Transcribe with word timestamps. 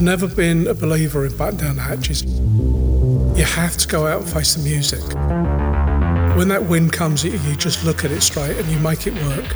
I've 0.00 0.06
never 0.06 0.28
been 0.28 0.66
a 0.66 0.72
believer 0.72 1.26
in 1.26 1.36
batten 1.36 1.58
down 1.58 1.76
the 1.76 1.82
hatches. 1.82 2.22
You 2.24 3.44
have 3.44 3.76
to 3.76 3.86
go 3.86 4.06
out 4.06 4.22
and 4.22 4.30
face 4.30 4.54
the 4.54 4.62
music. 4.62 5.02
When 6.38 6.48
that 6.48 6.64
wind 6.70 6.94
comes 6.94 7.22
at 7.26 7.32
you, 7.32 7.38
you 7.40 7.54
just 7.54 7.84
look 7.84 8.02
at 8.02 8.10
it 8.10 8.22
straight 8.22 8.56
and 8.56 8.66
you 8.68 8.78
make 8.78 9.06
it 9.06 9.12
work. 9.12 9.54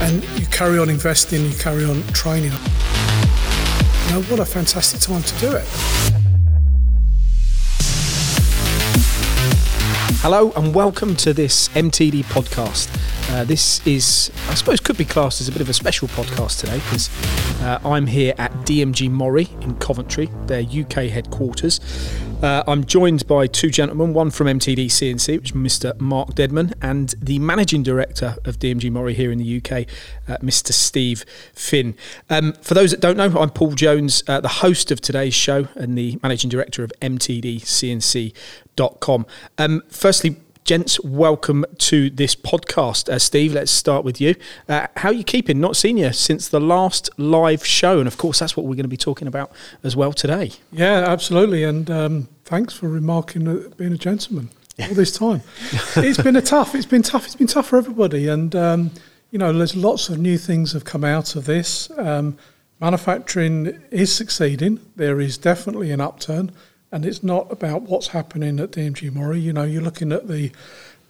And 0.00 0.24
you 0.40 0.46
carry 0.46 0.78
on 0.78 0.88
investing, 0.88 1.44
you 1.44 1.54
carry 1.58 1.84
on 1.84 2.02
training. 2.14 2.52
You 2.52 4.12
know, 4.12 4.22
what 4.30 4.40
a 4.40 4.46
fantastic 4.46 5.00
time 5.00 5.22
to 5.22 5.38
do 5.40 5.52
it. 5.56 6.23
Hello 10.24 10.52
and 10.56 10.74
welcome 10.74 11.16
to 11.16 11.34
this 11.34 11.68
MTD 11.68 12.24
podcast. 12.24 12.88
Uh, 13.30 13.44
this 13.44 13.86
is, 13.86 14.30
I 14.48 14.54
suppose, 14.54 14.80
could 14.80 14.96
be 14.96 15.04
classed 15.04 15.42
as 15.42 15.48
a 15.48 15.52
bit 15.52 15.60
of 15.60 15.68
a 15.68 15.74
special 15.74 16.08
podcast 16.08 16.60
today 16.60 16.76
because 16.76 17.10
uh, 17.60 17.78
I'm 17.84 18.06
here 18.06 18.32
at 18.38 18.50
DMG 18.64 19.10
Mori 19.10 19.50
in 19.60 19.74
Coventry, 19.74 20.30
their 20.46 20.62
UK 20.62 21.10
headquarters. 21.10 21.78
Uh, 22.42 22.62
I'm 22.66 22.84
joined 22.84 23.26
by 23.26 23.46
two 23.46 23.68
gentlemen, 23.68 24.14
one 24.14 24.30
from 24.30 24.46
MTD 24.46 24.86
CNC, 24.86 25.36
which 25.40 25.50
is 25.50 25.56
Mr. 25.56 25.98
Mark 26.00 26.34
Deadman, 26.34 26.72
and 26.80 27.14
the 27.20 27.38
managing 27.38 27.82
director 27.82 28.36
of 28.46 28.58
DMG 28.58 28.90
Mori 28.90 29.12
here 29.12 29.30
in 29.30 29.38
the 29.38 29.56
UK, 29.58 29.86
uh, 30.26 30.38
Mr. 30.38 30.72
Steve 30.72 31.24
Finn. 31.52 31.94
Um, 32.30 32.54
for 32.54 32.72
those 32.72 32.90
that 32.92 33.00
don't 33.00 33.16
know, 33.16 33.38
I'm 33.38 33.50
Paul 33.50 33.72
Jones, 33.72 34.22
uh, 34.26 34.40
the 34.40 34.48
host 34.48 34.90
of 34.90 35.00
today's 35.02 35.34
show 35.34 35.68
and 35.74 35.98
the 35.98 36.18
managing 36.22 36.48
director 36.48 36.82
of 36.82 36.92
MTDCNC.com. 38.76 39.26
Um, 39.58 39.82
firstly, 39.88 40.36
gents, 40.64 40.98
welcome 41.00 41.64
to 41.78 42.10
this 42.10 42.34
podcast. 42.34 43.08
Uh, 43.08 43.18
Steve, 43.18 43.52
let's 43.52 43.70
start 43.70 44.04
with 44.04 44.20
you. 44.20 44.34
Uh, 44.68 44.86
how 44.96 45.10
are 45.10 45.14
you 45.14 45.24
keeping? 45.24 45.60
Not 45.60 45.76
seen 45.76 45.96
you 45.96 46.12
since 46.12 46.48
the 46.48 46.60
last 46.60 47.10
live 47.18 47.64
show, 47.66 47.98
and 47.98 48.06
of 48.06 48.16
course, 48.16 48.38
that's 48.38 48.56
what 48.56 48.64
we're 48.64 48.74
going 48.74 48.84
to 48.84 48.88
be 48.88 48.96
talking 48.96 49.28
about 49.28 49.52
as 49.82 49.94
well 49.94 50.12
today. 50.12 50.52
Yeah, 50.72 51.04
absolutely. 51.06 51.64
And 51.64 51.90
um, 51.90 52.28
thanks 52.44 52.74
for 52.74 52.88
remarking 52.88 53.46
uh, 53.46 53.68
being 53.76 53.92
a 53.92 53.98
gentleman 53.98 54.50
all 54.80 54.94
this 54.94 55.16
time. 55.16 55.42
it's 55.96 56.22
been 56.22 56.36
a 56.36 56.42
tough. 56.42 56.74
It's 56.74 56.86
been 56.86 57.02
tough. 57.02 57.26
It's 57.26 57.36
been 57.36 57.46
tough 57.46 57.68
for 57.68 57.78
everybody, 57.78 58.28
and 58.28 58.54
um, 58.56 58.90
you 59.30 59.38
know, 59.38 59.52
there's 59.52 59.76
lots 59.76 60.08
of 60.08 60.18
new 60.18 60.38
things 60.38 60.72
have 60.72 60.84
come 60.84 61.04
out 61.04 61.36
of 61.36 61.44
this. 61.44 61.90
Um, 61.98 62.38
manufacturing 62.80 63.82
is 63.90 64.14
succeeding. 64.14 64.80
There 64.96 65.20
is 65.20 65.38
definitely 65.38 65.90
an 65.90 66.00
upturn 66.00 66.52
and 66.94 67.04
it's 67.04 67.24
not 67.24 67.50
about 67.50 67.82
what's 67.82 68.06
happening 68.06 68.60
at 68.60 68.70
DMG 68.70 69.12
Mori. 69.12 69.40
You 69.40 69.52
know, 69.52 69.64
you're 69.64 69.82
looking 69.82 70.12
at 70.12 70.28
the 70.28 70.52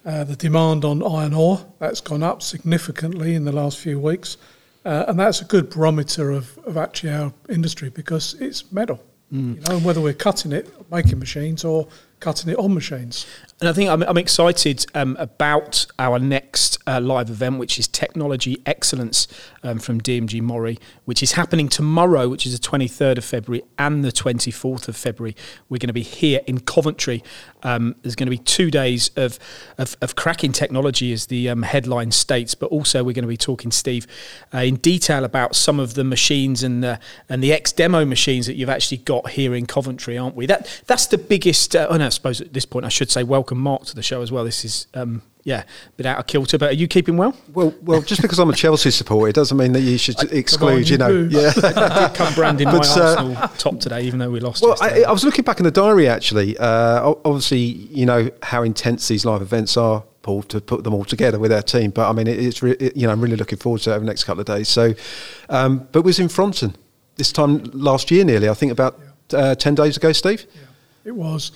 uh, 0.03 0.23
the 0.23 0.35
demand 0.35 0.83
on 0.83 1.03
iron 1.03 1.33
ore 1.33 1.63
that's 1.77 2.01
gone 2.01 2.23
up 2.23 2.41
significantly 2.41 3.35
in 3.35 3.45
the 3.45 3.51
last 3.51 3.77
few 3.77 3.99
weeks, 3.99 4.37
uh, 4.83 5.05
and 5.07 5.19
that's 5.19 5.41
a 5.41 5.45
good 5.45 5.69
barometer 5.69 6.31
of, 6.31 6.57
of 6.65 6.75
actually 6.75 7.11
our 7.11 7.31
industry 7.49 7.89
because 7.89 8.33
it's 8.41 8.71
metal. 8.71 8.99
Mm. 9.31 9.55
You 9.55 9.61
know, 9.61 9.75
and 9.77 9.85
whether 9.85 10.01
we're 10.01 10.13
cutting 10.13 10.51
it, 10.51 10.67
making 10.91 11.19
machines, 11.19 11.63
or 11.63 11.87
cutting 12.19 12.49
it 12.49 12.57
on 12.57 12.73
machines. 12.73 13.25
And 13.61 13.69
I 13.69 13.73
think 13.73 13.89
I'm, 13.89 14.03
I'm 14.03 14.17
excited 14.17 14.85
um, 14.93 15.15
about 15.17 15.85
our 15.97 16.19
next 16.19 16.77
uh, 16.85 16.99
live 16.99 17.29
event, 17.29 17.57
which 17.57 17.79
is 17.79 17.87
Technology 17.87 18.61
Excellence 18.65 19.29
um, 19.63 19.79
from 19.79 20.01
DMG 20.01 20.41
Mori, 20.41 20.77
which 21.05 21.23
is 21.23 21.33
happening 21.33 21.69
tomorrow, 21.69 22.27
which 22.27 22.45
is 22.45 22.59
the 22.59 22.67
23rd 22.67 23.17
of 23.17 23.23
February 23.23 23.63
and 23.79 24.03
the 24.03 24.11
24th 24.11 24.89
of 24.89 24.97
February. 24.97 25.37
We're 25.69 25.77
going 25.77 25.87
to 25.87 25.93
be 25.93 26.01
here 26.01 26.41
in 26.47 26.59
Coventry. 26.59 27.23
Um, 27.63 27.95
there's 28.01 28.15
going 28.15 28.27
to 28.27 28.31
be 28.31 28.37
two 28.37 28.69
days 28.69 29.09
of, 29.15 29.39
of, 29.77 29.95
of 30.01 30.17
cracking 30.17 30.51
technology, 30.51 31.13
as 31.13 31.27
the 31.27 31.47
um, 31.47 31.63
headline 31.63 32.11
states, 32.11 32.55
but 32.55 32.67
also 32.67 33.05
we're 33.05 33.13
going 33.13 33.23
to 33.23 33.27
be 33.27 33.37
talking, 33.37 33.71
Steve, 33.71 34.05
uh, 34.53 34.59
in 34.59 34.75
detail 34.75 35.23
about 35.23 35.55
some 35.55 35.79
of 35.79 35.93
the 35.93 36.03
machines 36.03 36.61
and 36.61 36.83
the, 36.83 36.99
and 37.29 37.41
the 37.41 37.53
X 37.53 37.71
demo 37.71 38.03
machines 38.03 38.47
that 38.47 38.55
you've 38.55 38.69
actually 38.69 38.97
got 38.97 39.29
here 39.31 39.55
in 39.55 39.65
Coventry, 39.65 40.17
aren't 40.17 40.35
we? 40.35 40.45
That 40.45 40.83
That's 40.87 41.07
the 41.07 41.17
biggest, 41.17 41.73
uh, 41.73 41.87
oh 41.89 41.95
no, 41.95 42.04
I 42.05 42.09
suppose 42.09 42.41
at 42.41 42.53
this 42.53 42.65
point 42.65 42.85
I 42.85 42.89
should 42.89 43.11
say, 43.11 43.23
welcome 43.23 43.57
Mark 43.57 43.85
to 43.85 43.95
the 43.95 44.03
show 44.03 44.21
as 44.21 44.31
well. 44.31 44.43
This 44.43 44.65
is 44.65 44.87
um, 44.93 45.21
yeah, 45.45 45.61
a 45.61 45.91
bit 45.91 46.07
out 46.07 46.17
of 46.17 46.25
kilter, 46.25 46.57
but 46.57 46.71
are 46.71 46.73
you 46.73 46.87
keeping 46.87 47.17
well? 47.17 47.37
Well, 47.53 47.73
well, 47.83 48.01
just 48.01 48.23
because 48.23 48.39
I'm 48.39 48.49
a 48.49 48.55
Chelsea 48.55 48.89
supporter, 48.89 49.29
it 49.29 49.35
doesn't 49.35 49.55
mean 49.55 49.73
that 49.73 49.81
you 49.81 49.99
should 49.99 50.19
exclude. 50.33 50.89
You, 50.89 50.93
you 50.93 50.97
know, 50.97 51.27
yeah. 51.29 51.53
I 51.63 52.07
did 52.07 52.17
come 52.17 52.33
branding 52.33 52.67
my 52.67 52.73
uh, 52.73 52.77
Arsenal 52.77 53.35
top 53.59 53.79
today, 53.79 54.01
even 54.01 54.17
though 54.17 54.31
we 54.31 54.39
lost. 54.39 54.63
Well, 54.63 54.75
I, 54.81 55.03
I, 55.03 55.11
was 55.11 55.23
looking 55.23 55.45
back 55.45 55.59
in 55.59 55.63
the 55.63 55.71
diary 55.71 56.07
actually. 56.07 56.57
Uh, 56.57 57.13
obviously, 57.23 57.59
you 57.59 58.07
know 58.07 58.31
how 58.41 58.63
intense 58.63 59.07
these 59.07 59.23
live 59.23 59.43
events 59.43 59.77
are. 59.77 60.03
Paul, 60.23 60.41
to 60.41 60.59
put 60.59 60.83
them 60.83 60.95
all 60.95 61.05
together 61.05 61.37
with 61.37 61.51
our 61.51 61.61
team, 61.61 61.91
but 61.91 62.09
I 62.09 62.11
mean, 62.11 62.25
it, 62.25 62.39
it's 62.39 62.63
re- 62.63 62.71
it, 62.79 62.97
you 62.97 63.05
know 63.05 63.13
I'm 63.13 63.21
really 63.21 63.35
looking 63.35 63.59
forward 63.59 63.81
to 63.81 63.91
it 63.91 63.93
over 63.93 63.99
the 63.99 64.07
next 64.07 64.23
couple 64.23 64.39
of 64.39 64.47
days. 64.47 64.67
So, 64.67 64.95
um, 65.49 65.87
but 65.91 66.01
was 66.01 66.17
in 66.17 66.29
Pfronten 66.29 66.73
this 67.17 67.31
time 67.31 67.63
last 67.73 68.09
year, 68.09 68.25
nearly. 68.25 68.49
I 68.49 68.55
think 68.55 68.71
about 68.71 68.99
uh, 69.31 69.53
ten 69.53 69.75
days 69.75 69.95
ago, 69.95 70.11
Steve. 70.11 70.47
Yeah, 70.55 70.61
it 71.03 71.15
was. 71.15 71.51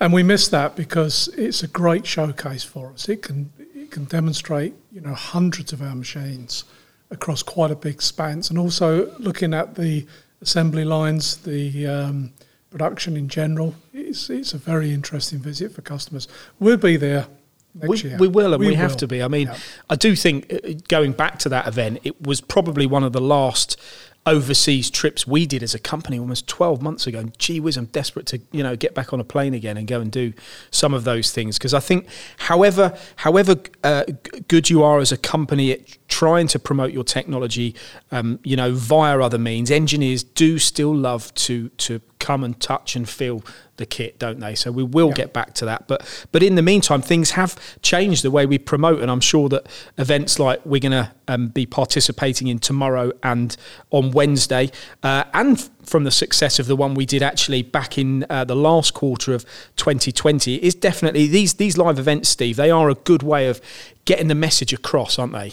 And 0.00 0.12
we 0.12 0.22
miss 0.22 0.48
that 0.48 0.76
because 0.76 1.28
it's 1.36 1.62
a 1.62 1.68
great 1.68 2.06
showcase 2.06 2.64
for 2.64 2.92
us. 2.92 3.08
It 3.08 3.22
can 3.22 3.52
it 3.58 3.90
can 3.90 4.04
demonstrate 4.04 4.74
you 4.92 5.00
know 5.00 5.14
hundreds 5.14 5.72
of 5.72 5.80
our 5.82 5.94
machines 5.94 6.64
across 7.10 7.42
quite 7.42 7.70
a 7.70 7.76
big 7.76 8.02
span, 8.02 8.42
and 8.48 8.58
also 8.58 9.14
looking 9.18 9.54
at 9.54 9.76
the 9.76 10.06
assembly 10.40 10.84
lines, 10.84 11.36
the 11.38 11.86
um, 11.86 12.32
production 12.70 13.16
in 13.16 13.28
general. 13.28 13.74
It's 13.92 14.28
it's 14.30 14.52
a 14.52 14.58
very 14.58 14.92
interesting 14.92 15.38
visit 15.38 15.72
for 15.72 15.82
customers. 15.82 16.28
We'll 16.58 16.76
be 16.76 16.96
there 16.96 17.28
we, 17.74 18.16
we, 18.18 18.28
will, 18.28 18.54
and 18.54 18.60
we, 18.60 18.68
we 18.68 18.74
have 18.74 18.96
to 18.98 19.06
be. 19.08 19.22
I 19.22 19.28
mean, 19.28 19.48
yeah. 19.48 19.58
I 19.90 19.96
do 19.96 20.14
think 20.14 20.52
uh, 20.52 20.74
going 20.88 21.12
back 21.12 21.38
to 21.40 21.48
that 21.48 21.66
event, 21.66 21.98
it 22.04 22.22
was 22.22 22.40
probably 22.40 22.86
one 22.86 23.02
of 23.02 23.12
the 23.12 23.20
last 23.20 23.80
overseas 24.26 24.90
trips 24.90 25.26
we 25.26 25.46
did 25.46 25.62
as 25.62 25.74
a 25.74 25.78
company 25.78 26.18
almost 26.18 26.46
12 26.46 26.80
months 26.80 27.06
ago. 27.06 27.18
And 27.18 27.38
gee 27.38 27.60
whiz, 27.60 27.76
I'm 27.76 27.86
desperate 27.86 28.26
to, 28.26 28.40
you 28.52 28.62
know, 28.62 28.74
get 28.76 28.94
back 28.94 29.12
on 29.12 29.20
a 29.20 29.24
plane 29.24 29.54
again 29.54 29.76
and 29.76 29.86
go 29.86 30.00
and 30.00 30.10
do 30.10 30.32
some 30.70 30.94
of 30.94 31.04
those 31.04 31.30
things. 31.30 31.58
Because 31.58 31.74
I 31.74 31.80
think 31.80 32.06
however, 32.38 32.96
however 33.16 33.56
uh, 33.82 34.04
good 34.48 34.70
you 34.70 34.82
are 34.82 34.98
as 34.98 35.12
a 35.12 35.16
company 35.16 35.72
at 35.72 35.80
trying 36.08 36.46
to 36.48 36.58
promote 36.58 36.92
your 36.92 37.04
technology, 37.04 37.74
um, 38.10 38.38
you 38.44 38.56
know, 38.56 38.72
via 38.72 39.20
other 39.20 39.38
means, 39.38 39.70
engineers 39.70 40.22
do 40.22 40.58
still 40.58 40.94
love 40.94 41.32
to, 41.34 41.68
to 41.70 42.00
come 42.24 42.42
and 42.42 42.58
touch 42.58 42.96
and 42.96 43.06
feel 43.06 43.44
the 43.76 43.84
kit, 43.84 44.18
don't 44.18 44.40
they? 44.40 44.54
So 44.54 44.72
we 44.72 44.82
will 44.82 45.08
yeah. 45.08 45.14
get 45.14 45.32
back 45.34 45.52
to 45.54 45.66
that. 45.66 45.86
But 45.86 46.26
but 46.32 46.42
in 46.42 46.54
the 46.54 46.62
meantime, 46.62 47.02
things 47.02 47.32
have 47.32 47.58
changed 47.82 48.24
the 48.24 48.30
way 48.30 48.46
we 48.46 48.56
promote, 48.56 49.00
and 49.00 49.10
I'm 49.10 49.20
sure 49.20 49.50
that 49.50 49.66
events 49.98 50.38
like 50.38 50.64
we're 50.64 50.80
going 50.80 50.92
to 50.92 51.12
um, 51.28 51.48
be 51.48 51.66
participating 51.66 52.46
in 52.48 52.58
tomorrow 52.58 53.12
and 53.22 53.54
on 53.90 54.10
Wednesday, 54.12 54.70
uh, 55.02 55.24
and 55.34 55.68
from 55.82 56.04
the 56.04 56.10
success 56.10 56.58
of 56.58 56.66
the 56.66 56.76
one 56.76 56.94
we 56.94 57.04
did 57.04 57.22
actually 57.22 57.62
back 57.62 57.98
in 57.98 58.24
uh, 58.30 58.42
the 58.44 58.56
last 58.56 58.94
quarter 58.94 59.34
of 59.34 59.44
2020, 59.76 60.54
is 60.56 60.74
definitely 60.74 61.26
these 61.26 61.54
these 61.54 61.76
live 61.76 61.98
events, 61.98 62.30
Steve. 62.30 62.56
They 62.56 62.70
are 62.70 62.88
a 62.88 62.94
good 62.94 63.22
way 63.22 63.48
of 63.48 63.60
getting 64.06 64.28
the 64.28 64.34
message 64.34 64.72
across, 64.72 65.18
aren't 65.18 65.34
they? 65.34 65.52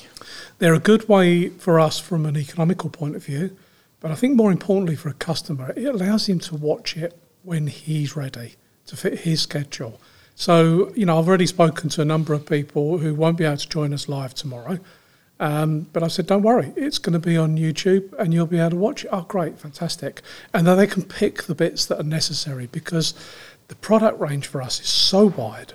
They're 0.60 0.74
a 0.74 0.80
good 0.80 1.10
way 1.10 1.50
for 1.50 1.80
us 1.80 2.00
from 2.00 2.26
an 2.26 2.38
economical 2.38 2.90
point 2.90 3.18
of 3.18 3.26
view. 3.26 3.58
But 4.02 4.12
I 4.12 4.16
think 4.16 4.36
more 4.36 4.52
importantly 4.52 4.96
for 4.98 5.10
a 5.10 5.14
customer, 5.14 5.74
it 5.78 5.86
allows 5.86 6.28
him 6.28 6.40
to 6.40 6.56
watch 6.56 6.98
it 6.98 7.18
when 7.44 7.68
he's 7.68 8.16
ready 8.16 8.56
to 8.88 8.98
fit 8.98 9.20
his 9.20 9.42
schedule. 9.42 10.02
So, 10.36 10.92
you 10.96 11.06
know, 11.06 11.20
I've 11.20 11.28
already 11.28 11.46
spoken 11.46 11.90
to 11.92 12.02
a 12.02 12.06
number 12.06 12.34
of 12.34 12.46
people 12.46 12.98
who 12.98 13.14
won't 13.14 13.38
be 13.38 13.46
able 13.46 13.58
to 13.58 13.70
join 13.70 13.94
us 13.94 14.10
live 14.10 14.34
tomorrow. 14.34 14.80
Um, 15.40 15.88
but 15.94 16.04
I 16.04 16.08
said, 16.08 16.28
don't 16.28 16.44
worry, 16.44 16.72
it's 16.76 17.00
going 17.00 17.14
to 17.14 17.20
be 17.20 17.38
on 17.38 17.58
YouTube 17.58 18.14
and 18.20 18.34
you'll 18.34 18.46
be 18.46 18.60
able 18.60 18.72
to 18.72 18.76
watch 18.76 19.06
it. 19.06 19.10
Oh, 19.12 19.24
great, 19.24 19.58
fantastic. 19.60 20.22
And 20.54 20.68
then 20.68 20.78
they 20.78 20.88
can 20.88 21.04
pick 21.04 21.44
the 21.44 21.56
bits 21.56 21.86
that 21.88 22.00
are 22.00 22.04
necessary 22.04 22.68
because 22.68 23.16
the 23.68 23.76
product 23.76 24.20
range 24.20 24.48
for 24.48 24.62
us 24.62 24.80
is 24.80 24.88
so 24.88 25.28
wide. 25.28 25.74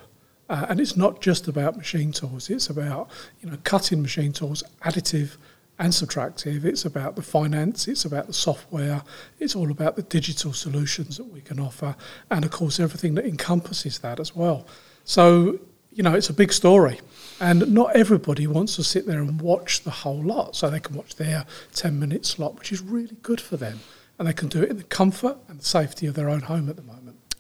Uh, 0.49 0.67
and 0.69 0.81
it's 0.81 0.97
not 0.97 1.21
just 1.21 1.49
about 1.49 1.77
machine 1.77 2.13
tools, 2.13 2.49
it's 2.49 2.71
about, 2.71 3.09
you 3.41 3.51
know, 3.51 3.59
cutting 3.65 4.03
machine 4.03 4.33
tools, 4.33 4.63
additive 4.85 5.37
and 5.79 5.93
subtractive. 5.93 6.65
It's 6.65 6.85
about 6.85 7.17
the 7.17 7.23
finance, 7.23 7.87
it's 7.89 8.05
about 8.05 8.27
the 8.27 8.33
software, 8.33 9.03
it's 9.39 9.55
all 9.55 9.71
about 9.71 9.97
the 9.97 10.03
digital 10.03 10.53
solutions 10.53 11.17
that 11.17 11.27
we 11.27 11.41
can 11.41 11.61
offer, 11.61 11.97
and 12.31 12.45
of 12.45 12.51
course, 12.51 12.81
everything 12.81 13.15
that 13.17 13.27
encompasses 13.27 13.99
that 13.99 14.19
as 14.21 14.35
well. 14.35 14.67
So, 15.05 15.59
you 15.93 16.03
know, 16.03 16.15
it's 16.15 16.31
a 16.31 16.35
big 16.35 16.53
story. 16.53 17.01
And 17.39 17.73
not 17.73 17.95
everybody 17.95 18.47
wants 18.47 18.77
to 18.77 18.85
sit 18.85 19.07
there 19.07 19.21
and 19.21 19.41
watch 19.41 19.83
the 19.83 19.91
whole 19.91 20.23
lot. 20.23 20.57
So 20.57 20.71
they 20.71 20.81
can 20.81 20.97
watch 20.97 21.17
their 21.17 21.45
10 21.75 21.99
minute 21.99 22.25
slot, 22.25 22.59
which 22.59 22.73
is 22.73 22.81
really 22.81 23.17
good 23.23 23.41
for 23.41 23.57
them. 23.57 23.81
And 24.19 24.27
they 24.27 24.33
can 24.33 24.49
do 24.49 24.63
it 24.63 24.71
in 24.71 24.79
the 24.79 24.85
comfort 24.85 25.37
and 25.49 25.61
the 25.61 25.65
safety 25.65 26.07
of 26.07 26.15
their 26.15 26.31
own 26.31 26.41
home 26.41 26.71
at 26.71 26.77
the 26.77 26.83
moment. 26.83 26.96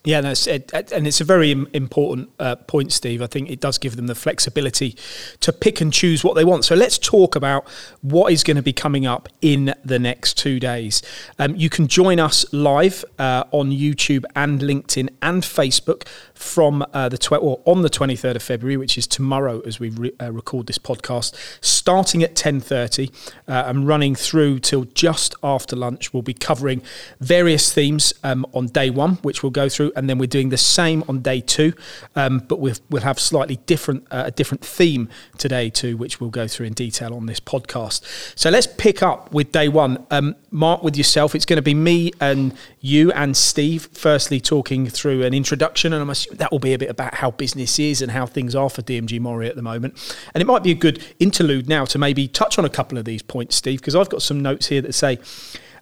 Yeah, 0.06 0.18
and 0.18 1.04
it's 1.04 1.20
a 1.20 1.24
very 1.24 1.50
important 1.50 2.30
uh, 2.38 2.54
point, 2.54 2.92
Steve. 2.92 3.20
I 3.20 3.26
think 3.26 3.50
it 3.50 3.58
does 3.58 3.76
give 3.76 3.96
them 3.96 4.06
the 4.06 4.14
flexibility 4.14 4.96
to 5.40 5.52
pick 5.52 5.80
and 5.80 5.92
choose 5.92 6.22
what 6.22 6.34
they 6.34 6.44
want. 6.44 6.64
So 6.64 6.76
let's 6.76 6.96
talk 6.96 7.34
about 7.34 7.66
what 8.02 8.32
is 8.32 8.44
going 8.44 8.56
to 8.56 8.62
be 8.62 8.72
coming 8.72 9.04
up 9.04 9.28
in 9.42 9.74
the 9.84 9.98
next 9.98 10.38
two 10.38 10.60
days. 10.60 11.02
Um, 11.40 11.56
you 11.56 11.68
can 11.68 11.88
join 11.88 12.20
us 12.20 12.46
live 12.52 13.04
uh, 13.18 13.44
on 13.50 13.72
YouTube 13.72 14.24
and 14.36 14.60
LinkedIn 14.60 15.08
and 15.22 15.42
Facebook 15.42 16.06
from 16.34 16.86
uh, 16.92 17.08
the 17.08 17.18
tw- 17.18 17.32
or 17.32 17.60
on 17.64 17.82
the 17.82 17.90
23rd 17.90 18.36
of 18.36 18.42
February, 18.44 18.76
which 18.76 18.96
is 18.96 19.08
tomorrow 19.08 19.60
as 19.66 19.80
we 19.80 19.88
re- 19.88 20.12
uh, 20.20 20.30
record 20.30 20.68
this 20.68 20.78
podcast, 20.78 21.34
starting 21.60 22.22
at 22.22 22.36
10:30 22.36 23.10
uh, 23.48 23.64
and 23.66 23.88
running 23.88 24.14
through 24.14 24.60
till 24.60 24.84
just 24.84 25.34
after 25.42 25.74
lunch. 25.74 26.12
We'll 26.12 26.22
be 26.22 26.34
covering 26.34 26.80
various 27.18 27.72
themes 27.72 28.12
um, 28.22 28.46
on 28.52 28.66
day 28.66 28.88
one, 28.88 29.14
which 29.22 29.42
we'll 29.42 29.50
go 29.50 29.68
through 29.68 29.92
and 29.96 30.08
then 30.08 30.18
we're 30.18 30.26
doing 30.26 30.50
the 30.50 30.56
same 30.56 31.02
on 31.08 31.20
day 31.20 31.40
two, 31.40 31.72
um, 32.14 32.38
but 32.38 32.60
we'll, 32.60 32.76
we'll 32.90 33.02
have 33.02 33.18
slightly 33.18 33.56
different 33.66 34.06
uh, 34.10 34.24
a 34.26 34.30
different 34.30 34.64
theme 34.64 35.08
today 35.38 35.70
too, 35.70 35.96
which 35.96 36.20
we'll 36.20 36.30
go 36.30 36.46
through 36.46 36.66
in 36.66 36.72
detail 36.74 37.14
on 37.14 37.26
this 37.26 37.40
podcast. 37.40 38.02
So 38.38 38.50
let's 38.50 38.66
pick 38.66 39.02
up 39.02 39.32
with 39.32 39.52
day 39.52 39.68
one. 39.68 40.06
Um, 40.10 40.36
Mark, 40.50 40.82
with 40.82 40.96
yourself, 40.96 41.34
it's 41.34 41.44
going 41.44 41.56
to 41.56 41.62
be 41.62 41.74
me 41.74 42.12
and 42.20 42.54
you 42.80 43.10
and 43.12 43.36
Steve. 43.36 43.88
Firstly, 43.92 44.40
talking 44.40 44.86
through 44.86 45.22
an 45.22 45.34
introduction, 45.34 45.92
and 45.92 46.02
I'm 46.02 46.10
assuming 46.10 46.38
that 46.38 46.52
will 46.52 46.58
be 46.58 46.74
a 46.74 46.78
bit 46.78 46.90
about 46.90 47.14
how 47.14 47.30
business 47.30 47.78
is 47.78 48.02
and 48.02 48.12
how 48.12 48.26
things 48.26 48.54
are 48.54 48.70
for 48.70 48.82
DMG 48.82 49.20
Mori 49.20 49.48
at 49.48 49.56
the 49.56 49.62
moment. 49.62 50.16
And 50.34 50.42
it 50.42 50.46
might 50.46 50.62
be 50.62 50.70
a 50.70 50.74
good 50.74 51.04
interlude 51.18 51.68
now 51.68 51.84
to 51.86 51.98
maybe 51.98 52.28
touch 52.28 52.58
on 52.58 52.64
a 52.64 52.70
couple 52.70 52.98
of 52.98 53.04
these 53.04 53.22
points, 53.22 53.56
Steve, 53.56 53.80
because 53.80 53.94
I've 53.94 54.08
got 54.08 54.22
some 54.22 54.40
notes 54.40 54.68
here 54.68 54.82
that 54.82 54.94
say 54.94 55.18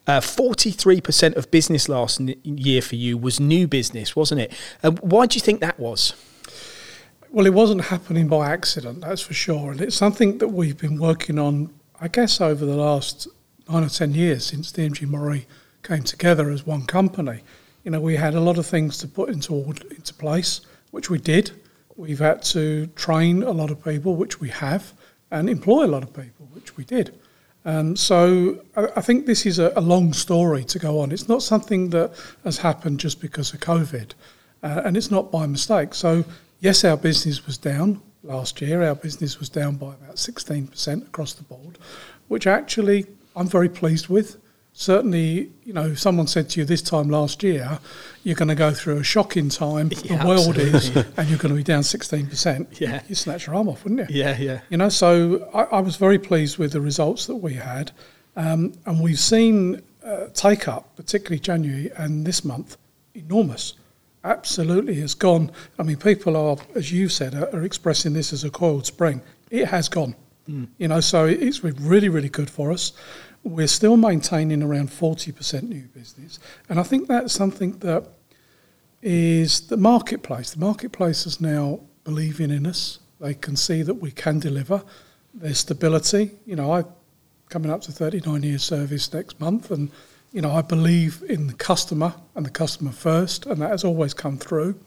uh, 0.07 0.21
43% 0.21 1.37
of 1.37 1.51
business 1.51 1.89
last 1.89 2.21
year 2.21 2.83
for 2.83 2.97
you 2.97 3.17
was 3.17 3.41
new 3.41 3.67
business, 3.67 4.15
wasn't 4.15 4.43
it? 4.43 4.53
Uh, 4.83 4.91
why 5.01 5.27
do 5.27 5.37
you 5.37 5.41
think 5.41 5.61
that 5.61 5.79
was? 5.79 6.15
Well, 7.31 7.47
it 7.47 7.55
wasn't 7.55 7.87
happening 7.87 8.29
by 8.29 8.51
accident, 8.51 9.01
that's 9.01 9.23
for 9.23 9.35
sure. 9.35 9.73
And 9.73 9.81
it's 9.81 9.97
something 9.97 10.39
that 10.39 10.49
we've 10.49 10.77
been 10.77 10.99
working 10.99 11.39
on, 11.39 11.71
I 12.01 12.09
guess, 12.09 12.41
over 12.41 12.65
the 12.65 12.77
last 12.77 13.27
nine 13.69 13.83
or 13.83 13.89
10 13.89 14.15
years 14.15 14.47
since 14.47 14.71
DMG 14.71 15.09
Mori 15.09 15.47
came 15.83 16.03
together 16.03 16.51
as 16.51 16.67
one 16.67 16.85
company. 16.87 17.41
You 17.83 17.91
know, 17.91 18.01
we 18.01 18.17
had 18.17 18.35
a 18.35 18.41
lot 18.41 18.59
of 18.59 18.67
things 18.67 18.99
to 18.99 19.09
put 19.09 19.31
into, 19.31 19.55
into 19.55 20.15
place, 20.15 20.61
which 20.91 21.11
we 21.11 21.19
did. 21.19 21.51
We've 21.97 22.19
had 22.19 22.43
to 22.45 22.87
train 22.89 23.43
a 23.43 23.51
lot 23.51 23.71
of 23.71 23.83
people, 23.83 24.17
which 24.17 24.41
we 24.41 24.51
have, 24.51 24.93
and 25.31 25.49
employ 25.49 25.85
a 25.85 25.89
lot 25.89 26.03
of 26.03 26.13
people, 26.13 26.47
which 26.53 26.77
we 26.77 26.85
did. 26.85 27.19
Um, 27.65 27.97
so 27.97 28.61
I, 28.77 28.89
I, 28.97 29.01
think 29.01 29.25
this 29.25 29.47
is 29.47 29.59
a, 29.59 29.73
a, 29.75 29.81
long 29.81 30.13
story 30.13 30.65
to 30.65 30.79
go 30.79 31.01
on. 31.01 31.13
It's 31.13 31.29
not 31.29 31.43
something 31.43 31.91
that 31.91 32.13
has 32.45 32.59
happened 32.59 33.01
just 33.01 33.21
because 33.21 33.55
of 33.55 33.61
COVID, 33.61 34.13
uh, 34.63 34.83
and 34.85 34.97
it's 34.97 35.11
not 35.11 35.33
by 35.33 35.47
mistake. 35.47 35.95
So 35.95 36.25
yes, 36.61 36.85
our 36.85 36.97
business 36.97 37.47
was 37.47 37.57
down 37.57 38.03
last 38.23 38.61
year. 38.61 38.83
Our 38.83 38.95
business 38.95 39.39
was 39.39 39.49
down 39.49 39.77
by 39.77 39.95
about 39.95 40.17
16% 40.17 41.07
across 41.07 41.33
the 41.33 41.43
board, 41.45 41.79
which 42.29 42.47
actually 42.47 43.07
I'm 43.35 43.49
very 43.49 43.69
pleased 43.69 44.09
with 44.09 44.37
certainly, 44.75 45.51
you 45.65 45.73
know, 45.73 45.87
if 45.87 46.01
someone 46.01 46.27
said 46.27 46.51
to 46.51 46.61
you 46.61 46.67
this 46.67 46.83
time 46.83 47.09
last 47.09 47.43
year, 47.43 47.79
you're 48.25 48.35
going 48.35 48.49
to 48.49 48.55
go 48.55 48.73
through 48.73 48.99
a 48.99 49.05
shocking 49.05 49.49
time, 49.49 49.91
yeah, 50.05 50.21
the 50.21 50.29
world 50.29 50.59
absolutely. 50.59 51.01
is, 51.01 51.07
and 51.17 51.29
you're 51.29 51.39
going 51.39 51.55
to 51.55 51.57
be 51.57 51.63
down 51.63 51.83
16%, 51.83 52.81
yeah. 52.81 53.01
you 53.09 53.15
snatch 53.15 53.47
your 53.47 53.55
arm 53.55 53.69
off, 53.69 53.85
wouldn't 53.85 54.11
you? 54.11 54.23
Yeah, 54.23 54.37
yeah. 54.37 54.61
You 54.69 54.77
know, 54.77 54.89
so 54.91 55.49
I, 55.55 55.77
I 55.77 55.81
was 55.81 55.97
very 55.97 56.19
pleased 56.19 56.59
with 56.59 56.73
the 56.73 56.81
results 56.81 57.27
that 57.27 57.37
we 57.37 57.55
had. 57.55 57.93
Um, 58.37 58.73
and 58.85 59.01
we've 59.01 59.19
seen 59.19 59.81
uh, 60.05 60.27
take 60.35 60.67
up, 60.67 60.97
particularly 60.97 61.39
January 61.39 61.91
and 61.97 62.27
this 62.27 62.45
month, 62.45 62.77
enormous. 63.15 63.75
Absolutely 64.25 64.97
has 65.01 65.15
gone. 65.15 65.53
I 65.79 65.85
mean, 65.85 65.99
people 65.99 66.37
are, 66.37 66.57
as 66.75 66.91
you 66.91 67.09
said, 67.09 67.35
are, 67.35 67.49
are 67.55 67.63
expressing 67.63 68.13
this 68.13 68.33
as 68.33 68.43
a 68.43 68.51
coiled 68.51 68.87
spring. 68.87 69.23
It 69.51 69.67
has 69.67 69.89
gone. 69.89 70.17
Mm. 70.49 70.67
You 70.79 70.89
know, 70.89 71.01
so 71.01 71.27
it's 71.27 71.63
really, 71.63 72.09
really 72.09 72.29
good 72.29 72.51
for 72.51 72.73
us 72.73 72.93
we're 73.45 73.67
still 73.67 73.97
maintaining 73.97 74.63
around 74.63 74.89
40% 74.89 75.69
new 75.69 75.83
business. 75.95 76.39
And 76.69 76.81
I 76.81 76.83
think 76.83 77.09
that's 77.09 77.33
something 77.33 77.73
that 77.79 78.09
is 79.03 79.69
the 79.69 79.77
marketplace. 79.77 80.53
The 80.53 80.61
marketplace 80.61 81.27
is 81.27 81.41
now 81.41 81.81
believing 82.05 82.51
in 82.51 82.67
us. 82.67 83.01
They 83.21 83.35
can 83.35 83.55
see 83.55 83.83
that 83.83 83.95
we 83.95 84.11
can 84.11 84.39
deliver. 84.39 84.83
There's 85.35 85.59
stability. 85.59 86.33
You 86.47 86.57
know, 86.57 86.73
I'm 86.73 86.87
coming 87.51 87.71
up 87.71 87.83
to 87.83 87.93
39 87.93 88.43
years 88.43 88.65
service 88.65 89.13
next 89.13 89.39
month, 89.39 89.71
and 89.71 89.91
you 90.33 90.41
know, 90.41 90.51
I 90.51 90.63
believe 90.63 91.23
in 91.29 91.47
the 91.47 91.53
customer 91.55 92.15
and 92.35 92.45
the 92.45 92.51
customer 92.51 92.93
first, 92.93 93.47
and 93.47 93.61
that 93.61 93.71
has 93.71 93.85
always 93.85 94.15
come 94.15 94.39
through. 94.39 94.81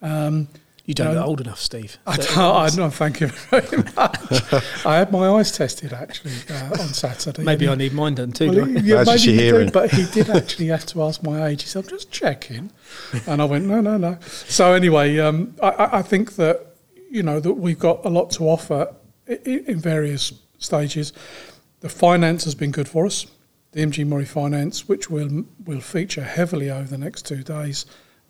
Um, 0.00 0.48
you 0.88 0.94
don't 0.94 1.14
look 1.14 1.26
old 1.26 1.40
enough, 1.42 1.60
Steve. 1.60 1.98
I 2.06 2.16
don't, 2.16 2.38
I 2.38 2.70
don't, 2.70 2.90
thank 2.90 3.20
you 3.20 3.26
very 3.26 3.76
much. 3.96 4.86
I 4.86 4.96
had 4.96 5.12
my 5.12 5.28
eyes 5.28 5.52
tested 5.52 5.92
actually 5.92 6.32
uh, 6.48 6.80
on 6.80 6.88
Saturday. 6.94 7.42
maybe 7.42 7.68
I 7.68 7.74
need 7.74 7.92
mine 7.92 8.14
done 8.14 8.32
too. 8.32 8.50
Well, 8.50 8.64
he, 8.64 8.78
yeah, 8.80 9.04
maybe 9.04 9.36
hearing? 9.36 9.66
Do, 9.66 9.72
but 9.72 9.90
he 9.90 10.06
did 10.06 10.30
actually 10.30 10.68
have 10.68 10.86
to 10.86 11.02
ask 11.02 11.22
my 11.22 11.48
age. 11.48 11.62
He 11.62 11.68
said, 11.68 11.84
I'm 11.84 11.90
just 11.90 12.10
checking. 12.10 12.72
And 13.26 13.42
I 13.42 13.44
went, 13.44 13.66
no, 13.66 13.82
no, 13.82 13.98
no. 13.98 14.16
So 14.22 14.72
anyway, 14.72 15.18
um, 15.18 15.54
I, 15.62 15.98
I, 15.98 16.02
think 16.02 16.36
that, 16.36 16.74
you 17.10 17.22
know, 17.22 17.38
that 17.38 17.52
we've 17.52 17.78
got 17.78 18.06
a 18.06 18.08
lot 18.08 18.30
to 18.32 18.44
offer 18.44 18.94
in, 19.26 19.66
in 19.66 19.78
various 19.78 20.32
stages. 20.56 21.12
The 21.80 21.90
finance 21.90 22.44
has 22.44 22.54
been 22.54 22.70
good 22.70 22.88
for 22.88 23.04
us. 23.04 23.26
DMG 23.74 24.06
Mori 24.06 24.24
Finance, 24.24 24.88
which 24.88 25.10
will 25.10 25.44
will 25.66 25.82
feature 25.82 26.24
heavily 26.24 26.70
over 26.70 26.88
the 26.88 26.96
next 26.96 27.26
two 27.26 27.42
days, 27.42 27.84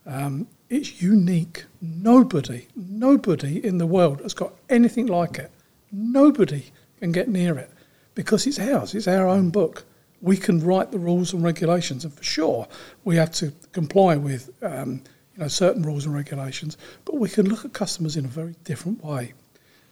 um, 0.07 0.49
it's 0.71 1.01
unique. 1.01 1.65
Nobody, 1.81 2.69
nobody 2.77 3.65
in 3.65 3.79
the 3.79 3.87
world 3.87 4.21
has 4.21 4.35
got 4.35 4.53
anything 4.69 5.07
like 5.07 5.39
it. 5.39 5.51
Nobody 5.91 6.67
can 7.01 7.13
get 7.13 7.29
near 7.29 7.59
it 7.59 7.71
because 8.15 8.47
it's 8.47 8.59
ours. 8.59 8.95
It's 8.95 9.09
our 9.09 9.29
own 9.29 9.51
book. 9.51 9.85
We 10.21 10.37
can 10.37 10.61
write 10.61 10.91
the 10.91 10.99
rules 10.99 11.33
and 11.33 11.43
regulations, 11.43 12.05
and 12.05 12.13
for 12.13 12.25
sure 12.25 12.67
we 13.05 13.17
have 13.17 13.31
to 13.33 13.53
comply 13.73 14.17
with 14.17 14.51
um, 14.63 15.03
you 15.35 15.43
know 15.43 15.49
certain 15.49 15.83
rules 15.83 16.05
and 16.05 16.15
regulations. 16.15 16.77
But 17.05 17.17
we 17.17 17.29
can 17.29 17.49
look 17.49 17.65
at 17.65 17.73
customers 17.73 18.17
in 18.17 18.25
a 18.25 18.29
very 18.29 18.57
different 18.65 19.03
way. 19.03 19.35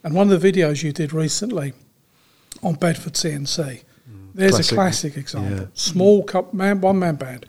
And 0.02 0.14
one 0.14 0.30
of 0.30 0.40
the 0.40 0.52
videos 0.52 0.82
you 0.82 0.92
did 0.92 1.12
recently 1.12 1.72
on 2.62 2.74
Bedford 2.74 3.14
CNC, 3.14 3.56
mm, 3.58 3.82
there's 4.34 4.52
classic. 4.52 4.72
a 4.72 4.74
classic 4.74 5.16
example. 5.16 5.58
Yeah. 5.58 5.66
Small 5.74 6.24
cup 6.24 6.52
man, 6.52 6.80
one 6.80 6.98
man 6.98 7.14
band. 7.14 7.46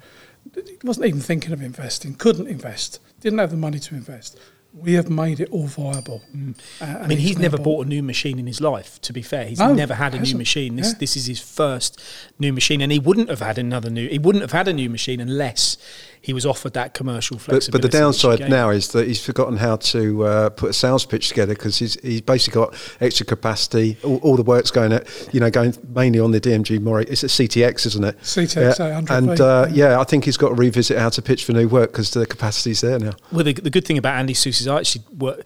He 0.56 0.77
wasn't 0.83 1.07
even 1.07 1.19
thinking 1.19 1.51
of 1.51 1.62
investing. 1.62 2.13
Couldn't 2.13 2.47
invest 2.47 3.00
didn't 3.19 3.40
have 3.40 3.52
the 3.52 3.58
money 3.58 3.80
to 3.80 3.96
invest. 3.96 4.40
We 4.74 4.94
have 4.94 5.10
made 5.10 5.40
it 5.40 5.50
all 5.50 5.66
viable. 5.66 6.22
Mm. 6.36 6.56
Uh, 6.80 7.00
I 7.04 7.08
mean, 7.08 7.18
he's 7.18 7.40
never 7.40 7.58
bought 7.58 7.88
a 7.88 7.90
new 7.90 8.04
machine 8.04 8.38
in 8.38 8.46
his 8.46 8.62
life. 8.62 9.02
To 9.02 9.14
be 9.14 9.24
fair, 9.24 9.46
he's 9.46 9.60
no, 9.60 9.74
never 9.74 9.96
had 9.96 10.14
a 10.14 10.19
new 10.19 10.36
machine. 10.36 10.75
This 10.75 10.92
yeah. 10.92 11.00
this 11.00 11.16
is 11.18 11.25
his 11.25 11.40
first 11.40 12.00
new 12.38 12.54
machine, 12.54 12.81
and 12.81 12.92
he 12.92 13.00
wouldn't 13.00 13.30
have 13.30 13.40
had 13.40 13.58
another 13.58 13.90
new. 13.90 14.08
He 14.08 14.19
wouldn't 14.19 14.44
have 14.44 14.52
had 14.52 14.68
a 14.68 14.74
new 14.74 14.90
machine 14.90 15.19
unless 15.19 15.78
he 16.22 16.34
was 16.34 16.46
offered 16.46 16.74
that 16.74 16.94
commercial 16.94 17.38
flexibility. 17.38 17.72
But, 17.72 17.81
but 17.81 17.92
the 17.92 17.98
downside 17.98 18.50
now 18.50 18.69
is 18.69 18.90
that 18.90 19.08
he's 19.08 19.24
forgotten 19.24 19.58
how 19.58 19.78
to 19.78 20.24
uh, 20.25 20.50
put 20.50 20.69
a 20.69 20.74
sales 20.74 21.06
pitch 21.06 21.30
together 21.30 21.54
because 21.54 21.78
he's, 21.78 22.00
he's 22.02 22.22
basically 22.22 22.62
got 22.62 22.96
extra 23.00 23.25
capacity. 23.25 23.98
All, 24.04 24.18
all, 24.18 24.36
the 24.36 24.44
work's 24.44 24.72
going 24.72 24.94
at, 24.94 25.08
you 25.34 25.40
know, 25.40 25.50
going 25.50 25.75
mainly 25.94 26.19
on 26.19 26.31
the 26.31 26.42
DMG 26.42 26.81
Mori. 26.81 27.06
It's 27.06 27.24
a 27.24 27.28
CTX, 27.28 27.86
isn't 27.88 28.04
it? 28.04 28.19
CTX, 28.19 28.80
yeah. 28.80 29.16
And 29.16 29.40
uh, 29.40 29.68
yeah. 29.69 29.91
yeah. 29.91 30.00
I 30.00 30.03
think 30.03 30.25
he's 30.25 30.38
got 30.38 30.50
to 30.50 30.56
revisit 30.56 30.98
how 30.98 31.10
to 31.10 31.22
pitch 31.22 31.46
for 31.46 31.53
new 31.53 31.68
work 31.68 31.91
because 31.91 32.12
the 32.12 32.25
capacity's 32.25 32.82
there 32.82 33.00
now. 33.00 33.13
Well, 33.32 33.44
the, 33.44 33.53
the 33.53 33.70
good 33.70 33.86
thing 33.86 33.98
about 33.98 34.15
Andy 34.15 34.34
Seuss 34.34 34.60
is 34.60 34.68
I 34.68 34.80
actually 34.80 35.06
work 35.18 35.46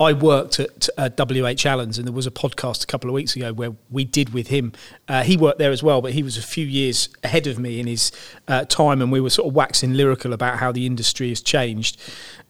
I 0.00 0.12
worked 0.12 0.58
at 0.58 0.88
uh, 0.96 1.10
WH 1.10 1.66
Allen's, 1.66 1.98
and 1.98 2.06
there 2.06 2.12
was 2.12 2.26
a 2.26 2.30
podcast 2.30 2.82
a 2.82 2.86
couple 2.86 3.08
of 3.10 3.14
weeks 3.14 3.36
ago 3.36 3.52
where 3.52 3.74
we 3.90 4.04
did 4.04 4.32
with 4.32 4.48
him. 4.48 4.72
Uh, 5.08 5.22
he 5.22 5.36
worked 5.36 5.58
there 5.58 5.70
as 5.70 5.82
well, 5.82 6.00
but 6.00 6.12
he 6.12 6.22
was 6.22 6.36
a 6.36 6.42
few 6.42 6.66
years 6.66 7.08
ahead 7.22 7.46
of 7.46 7.58
me 7.58 7.78
in 7.78 7.86
his 7.86 8.10
uh, 8.48 8.64
time, 8.64 9.02
and 9.02 9.12
we 9.12 9.20
were 9.20 9.30
sort 9.30 9.48
of 9.48 9.54
waxing 9.54 9.94
lyrical 9.94 10.32
about 10.32 10.58
how 10.58 10.72
the 10.72 10.86
industry 10.86 11.28
has 11.28 11.40
changed 11.40 12.00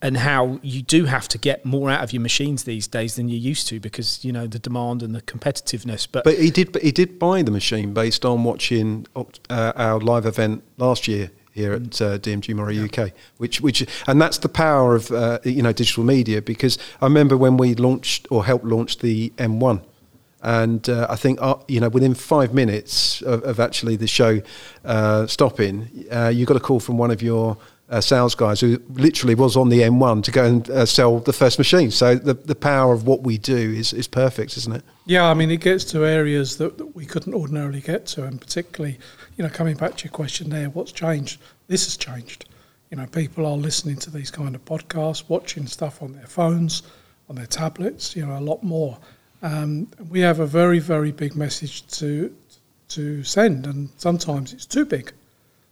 and 0.01 0.17
how 0.19 0.59
you 0.63 0.83
do 0.83 1.05
have 1.05 1.29
to 1.29 1.39
get 1.39 1.65
more 1.65 1.91
out 1.91 2.03
of 2.03 2.13
your 2.13 2.23
machines 2.23 2.65
these 2.65 2.87
days 2.87 3.17
than 3.17 3.29
you 3.29 3.39
used 3.39 3.69
to 3.69 3.79
because 3.79 4.25
you 4.25 4.33
know 4.33 4.47
the 4.47 4.59
demand 4.59 5.03
and 5.03 5.15
the 5.15 5.23
competitiveness. 5.23 6.07
But 6.11 6.25
but 6.25 6.39
he 6.39 6.51
did 6.51 6.77
he 6.83 6.93
did 6.93 7.19
buy 7.19 7.43
the 7.43 7.51
machine 7.51 7.93
based 7.93 8.25
on 8.25 8.45
watching 8.45 9.07
uh, 9.17 9.73
our 9.77 10.01
live 10.01 10.27
event 10.27 10.65
last 10.79 11.07
year 11.09 11.31
here 11.53 11.73
at 11.75 12.01
uh, 12.01 12.19
DMG 12.19 12.55
Mori 12.55 12.77
yeah. 12.77 12.85
UK, 12.85 13.13
which 13.37 13.61
which 13.61 13.87
and 14.07 14.21
that's 14.21 14.39
the 14.39 14.49
power 14.49 14.95
of 14.95 15.11
uh, 15.11 15.39
you 15.45 15.63
know 15.63 15.73
digital 15.73 16.05
media 16.05 16.43
because 16.43 16.79
I 17.01 17.07
remember 17.07 17.37
when 17.37 17.57
we 17.57 17.75
launched 17.75 18.27
or 18.31 18.45
helped 18.45 18.65
launch 18.65 18.99
the 18.99 19.31
M1. 19.37 19.85
And 20.45 20.89
uh, 20.89 21.07
I 21.09 21.15
think 21.15 21.41
uh, 21.41 21.57
you 21.69 21.79
know 21.79 21.89
within 21.89 22.15
five 22.15 22.53
minutes 22.53 23.23
of, 23.23 23.45
of 23.45 23.61
actually 23.61 23.97
the 23.97 24.09
show 24.09 24.41
uh, 24.85 25.27
stopping, 25.29 26.07
uh, 26.11 26.33
you 26.35 26.47
got 26.47 26.57
a 26.57 26.61
call 26.61 26.81
from 26.81 26.99
one 26.99 27.13
of 27.13 27.23
your 27.23 27.57
uh, 27.93 28.01
sales 28.01 28.35
guys 28.35 28.61
who 28.61 28.81
literally 28.95 29.35
was 29.35 29.55
on 29.55 29.69
the 29.69 29.81
M1 29.81 30.25
to 30.25 30.31
go 30.31 30.45
and 30.45 30.71
uh, 30.71 30.87
sell 30.87 31.21
the 31.21 31.33
first 31.33 31.59
machine. 31.59 31.91
So 31.91 32.15
the, 32.15 32.33
the 32.33 32.55
power 32.55 32.95
of 32.95 33.07
what 33.07 33.21
we 33.21 33.37
do 33.37 33.55
is, 33.55 33.93
is 33.93 34.09
perfect, 34.09 34.57
isn't 34.57 34.73
it? 34.73 34.83
Yeah, 35.05 35.27
I 35.27 35.35
mean, 35.35 35.51
it 35.51 35.61
gets 35.61 35.85
to 35.93 36.07
areas 36.07 36.57
that, 36.57 36.79
that 36.79 36.97
we 36.97 37.05
couldn't 37.05 37.35
ordinarily 37.35 37.83
get 37.83 38.07
to, 38.07 38.25
and 38.25 38.41
particularly, 38.41 38.99
you 39.37 39.45
know, 39.45 39.51
coming 39.51 39.77
back 39.77 39.97
to 39.99 40.05
your 40.05 40.13
question 40.13 40.49
there, 40.49 40.71
what's 40.71 40.91
changed? 40.91 41.39
This 41.69 41.85
has 41.85 41.99
changed. 41.99 42.47
You 42.91 42.97
know, 42.97 43.07
people 43.07 43.45
are 43.45 43.57
listening 43.57 43.97
to 43.97 44.11
these 44.11 44.31
kind 44.31 44.55
of 44.55 44.65
podcasts, 44.65 45.29
watching 45.29 45.67
stuff 45.67 46.03
on 46.03 46.13
their 46.13 46.27
phones, 46.27 46.83
on 47.29 47.37
their 47.37 47.47
tablets. 47.47 48.17
You 48.17 48.27
know, 48.27 48.39
a 48.39 48.41
lot 48.41 48.63
more. 48.63 48.99
Um, 49.43 49.89
we 50.09 50.21
have 50.21 50.41
a 50.41 50.47
very, 50.47 50.79
very 50.79 51.13
big 51.13 51.37
message 51.37 51.87
to 51.99 52.35
to 52.89 53.25
send, 53.25 53.67
and 53.67 53.89
sometimes 53.97 54.53
it's 54.53 54.67
too 54.67 54.85
big. 54.85 55.13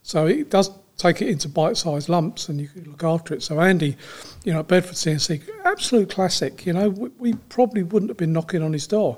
So 0.01 0.25
it 0.25 0.49
does 0.49 0.71
take 1.01 1.21
it 1.21 1.27
into 1.27 1.49
bite-sized 1.49 2.09
lumps, 2.09 2.49
and 2.49 2.59
you 2.59 2.67
can 2.67 2.83
look 2.83 3.03
after 3.03 3.33
it. 3.33 3.43
So 3.43 3.59
Andy, 3.59 3.97
you 4.43 4.53
know, 4.53 4.63
Bedford 4.63 4.95
CNC, 4.95 5.41
absolute 5.65 6.09
classic. 6.09 6.65
You 6.65 6.73
know, 6.73 6.89
we, 6.89 7.09
we 7.17 7.33
probably 7.49 7.83
wouldn't 7.83 8.09
have 8.09 8.17
been 8.17 8.33
knocking 8.33 8.61
on 8.61 8.73
his 8.73 8.87
door, 8.87 9.17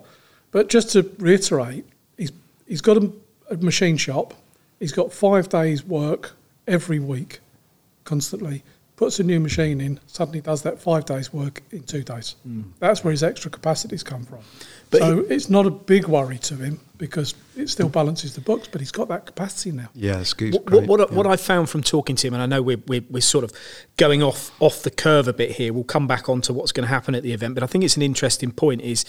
but 0.51 0.69
just 0.69 0.91
to 0.91 1.09
reiterate, 1.17 1.85
he's 2.17 2.31
he's 2.67 2.81
got 2.81 2.97
a, 2.97 3.11
a 3.49 3.57
machine 3.57 3.97
shop. 3.97 4.33
He's 4.79 4.91
got 4.91 5.13
five 5.13 5.49
days 5.49 5.83
work 5.83 6.35
every 6.67 6.99
week, 6.99 7.39
constantly. 8.03 8.63
Puts 9.03 9.19
a 9.19 9.23
new 9.23 9.41
machine 9.41 9.81
in, 9.81 9.99
suddenly 10.07 10.39
does 10.39 10.61
that 10.61 10.79
five 10.79 11.03
days 11.03 11.33
work 11.33 11.61
in 11.71 11.83
two 11.83 12.03
days. 12.03 12.35
Mm. 12.47 12.71
That's 12.79 13.03
where 13.03 13.11
his 13.11 13.21
extra 13.21 13.51
capacities 13.51 14.01
come 14.01 14.23
from. 14.23 14.39
But 14.91 15.01
so 15.01 15.15
he, 15.17 15.33
it's 15.33 15.49
not 15.49 15.65
a 15.65 15.69
big 15.71 16.07
worry 16.07 16.37
to 16.37 16.55
him 16.55 16.79
because 16.97 17.35
it 17.57 17.67
still 17.67 17.89
balances 17.89 18.33
the 18.33 18.39
books, 18.39 18.69
but 18.71 18.79
he's 18.79 18.93
got 18.93 19.09
that 19.09 19.25
capacity 19.25 19.73
now. 19.73 19.89
Yeah, 19.93 20.21
it's 20.21 20.31
good. 20.31 20.53
What, 20.53 20.71
what, 20.71 20.87
what, 20.87 20.99
yeah. 21.11 21.17
what 21.17 21.27
I 21.27 21.35
found 21.35 21.69
from 21.69 21.83
talking 21.83 22.15
to 22.15 22.27
him, 22.27 22.33
and 22.33 22.41
I 22.41 22.45
know 22.45 22.61
we're, 22.61 22.81
we're, 22.87 23.03
we're, 23.09 23.19
sort 23.19 23.43
of 23.43 23.51
going 23.97 24.23
off 24.23 24.51
off 24.61 24.83
the 24.83 24.89
curve 24.89 25.27
a 25.27 25.33
bit 25.33 25.51
here. 25.51 25.73
We'll 25.73 25.83
come 25.83 26.07
back 26.07 26.29
on 26.29 26.39
to 26.43 26.53
what's 26.53 26.71
going 26.71 26.85
to 26.85 26.93
happen 26.93 27.13
at 27.13 27.23
the 27.23 27.33
event, 27.33 27.55
but 27.55 27.63
I 27.63 27.67
think 27.67 27.83
it's 27.83 27.97
an 27.97 28.03
interesting 28.03 28.53
point. 28.53 28.81
Is 28.83 29.03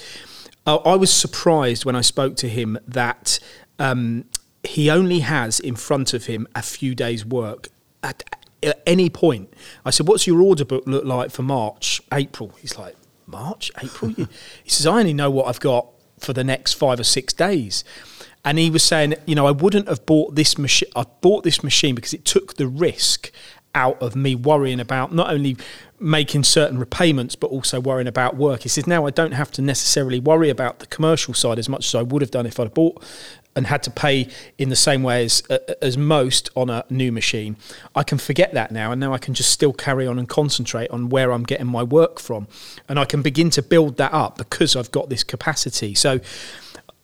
uh, 0.67 0.75
I 0.75 0.95
was 0.95 1.13
surprised 1.13 1.85
when 1.85 1.95
I 1.95 2.01
spoke 2.01 2.35
to 2.37 2.49
him 2.49 2.77
that 2.85 3.39
um, 3.79 4.25
he 4.65 4.89
only 4.89 5.19
has 5.19 5.61
in 5.61 5.77
front 5.77 6.13
of 6.13 6.25
him 6.25 6.47
a 6.53 6.61
few 6.61 6.95
days' 6.95 7.25
work 7.25 7.69
at, 8.03 8.23
at 8.65 8.81
any 8.85 9.09
point. 9.09 9.53
I 9.85 9.89
said, 9.89 10.07
"What's 10.07 10.27
your 10.27 10.41
order 10.41 10.65
book 10.65 10.83
look 10.85 11.05
like 11.05 11.31
for 11.31 11.43
March, 11.43 12.01
April?" 12.13 12.53
He's 12.61 12.77
like, 12.77 12.95
"March, 13.25 13.71
April." 13.81 14.11
he 14.63 14.69
says, 14.69 14.85
"I 14.87 14.99
only 14.99 15.13
know 15.13 15.29
what 15.29 15.47
I've 15.47 15.59
got 15.59 15.87
for 16.19 16.33
the 16.33 16.43
next 16.43 16.73
five 16.73 16.99
or 16.99 17.03
six 17.03 17.33
days." 17.33 17.83
And 18.43 18.59
he 18.59 18.69
was 18.69 18.83
saying, 18.83 19.15
you 19.25 19.33
know, 19.33 19.47
I 19.47 19.51
wouldn't 19.51 19.87
have 19.87 20.05
bought 20.05 20.35
this 20.35 20.55
machine. 20.59 20.89
I 20.95 21.05
bought 21.21 21.43
this 21.43 21.63
machine 21.63 21.95
because 21.95 22.13
it 22.13 22.25
took 22.25 22.57
the 22.57 22.67
risk 22.67 23.31
out 23.75 24.01
of 24.01 24.15
me 24.15 24.33
worrying 24.33 24.79
about 24.79 25.13
not 25.13 25.29
only 25.29 25.57
making 25.99 26.43
certain 26.43 26.79
repayments 26.79 27.35
but 27.35 27.47
also 27.47 27.79
worrying 27.79 28.07
about 28.07 28.35
work. 28.35 28.63
He 28.63 28.69
says 28.69 28.87
now 28.87 29.05
I 29.05 29.11
don't 29.11 29.33
have 29.33 29.51
to 29.53 29.61
necessarily 29.61 30.19
worry 30.19 30.49
about 30.49 30.79
the 30.79 30.87
commercial 30.87 31.33
side 31.33 31.59
as 31.59 31.69
much 31.69 31.85
as 31.87 31.95
I 31.95 32.01
would 32.01 32.21
have 32.21 32.31
done 32.31 32.45
if 32.45 32.59
I'd 32.59 32.73
bought 32.73 33.03
and 33.55 33.67
had 33.67 33.81
to 33.83 33.91
pay 33.91 34.27
in 34.57 34.69
the 34.69 34.75
same 34.75 35.01
way 35.01 35.25
as 35.25 35.41
as 35.81 35.97
most 35.97 36.49
on 36.55 36.69
a 36.69 36.83
new 36.89 37.11
machine. 37.11 37.55
I 37.95 38.03
can 38.03 38.17
forget 38.17 38.53
that 38.53 38.71
now, 38.71 38.91
and 38.91 38.99
now 38.99 39.13
I 39.13 39.17
can 39.17 39.33
just 39.33 39.51
still 39.51 39.71
carry 39.71 40.05
on 40.05 40.19
and 40.19 40.27
concentrate 40.27 40.89
on 40.89 41.09
where 41.09 41.31
I'm 41.31 41.43
getting 41.43 41.67
my 41.67 41.83
work 41.83 42.19
from, 42.19 42.47
and 42.89 42.99
I 42.99 43.05
can 43.05 43.21
begin 43.21 43.49
to 43.51 43.61
build 43.61 43.97
that 43.97 44.13
up 44.13 44.37
because 44.37 44.75
I've 44.75 44.91
got 44.91 45.09
this 45.09 45.23
capacity. 45.23 45.95
So 45.95 46.19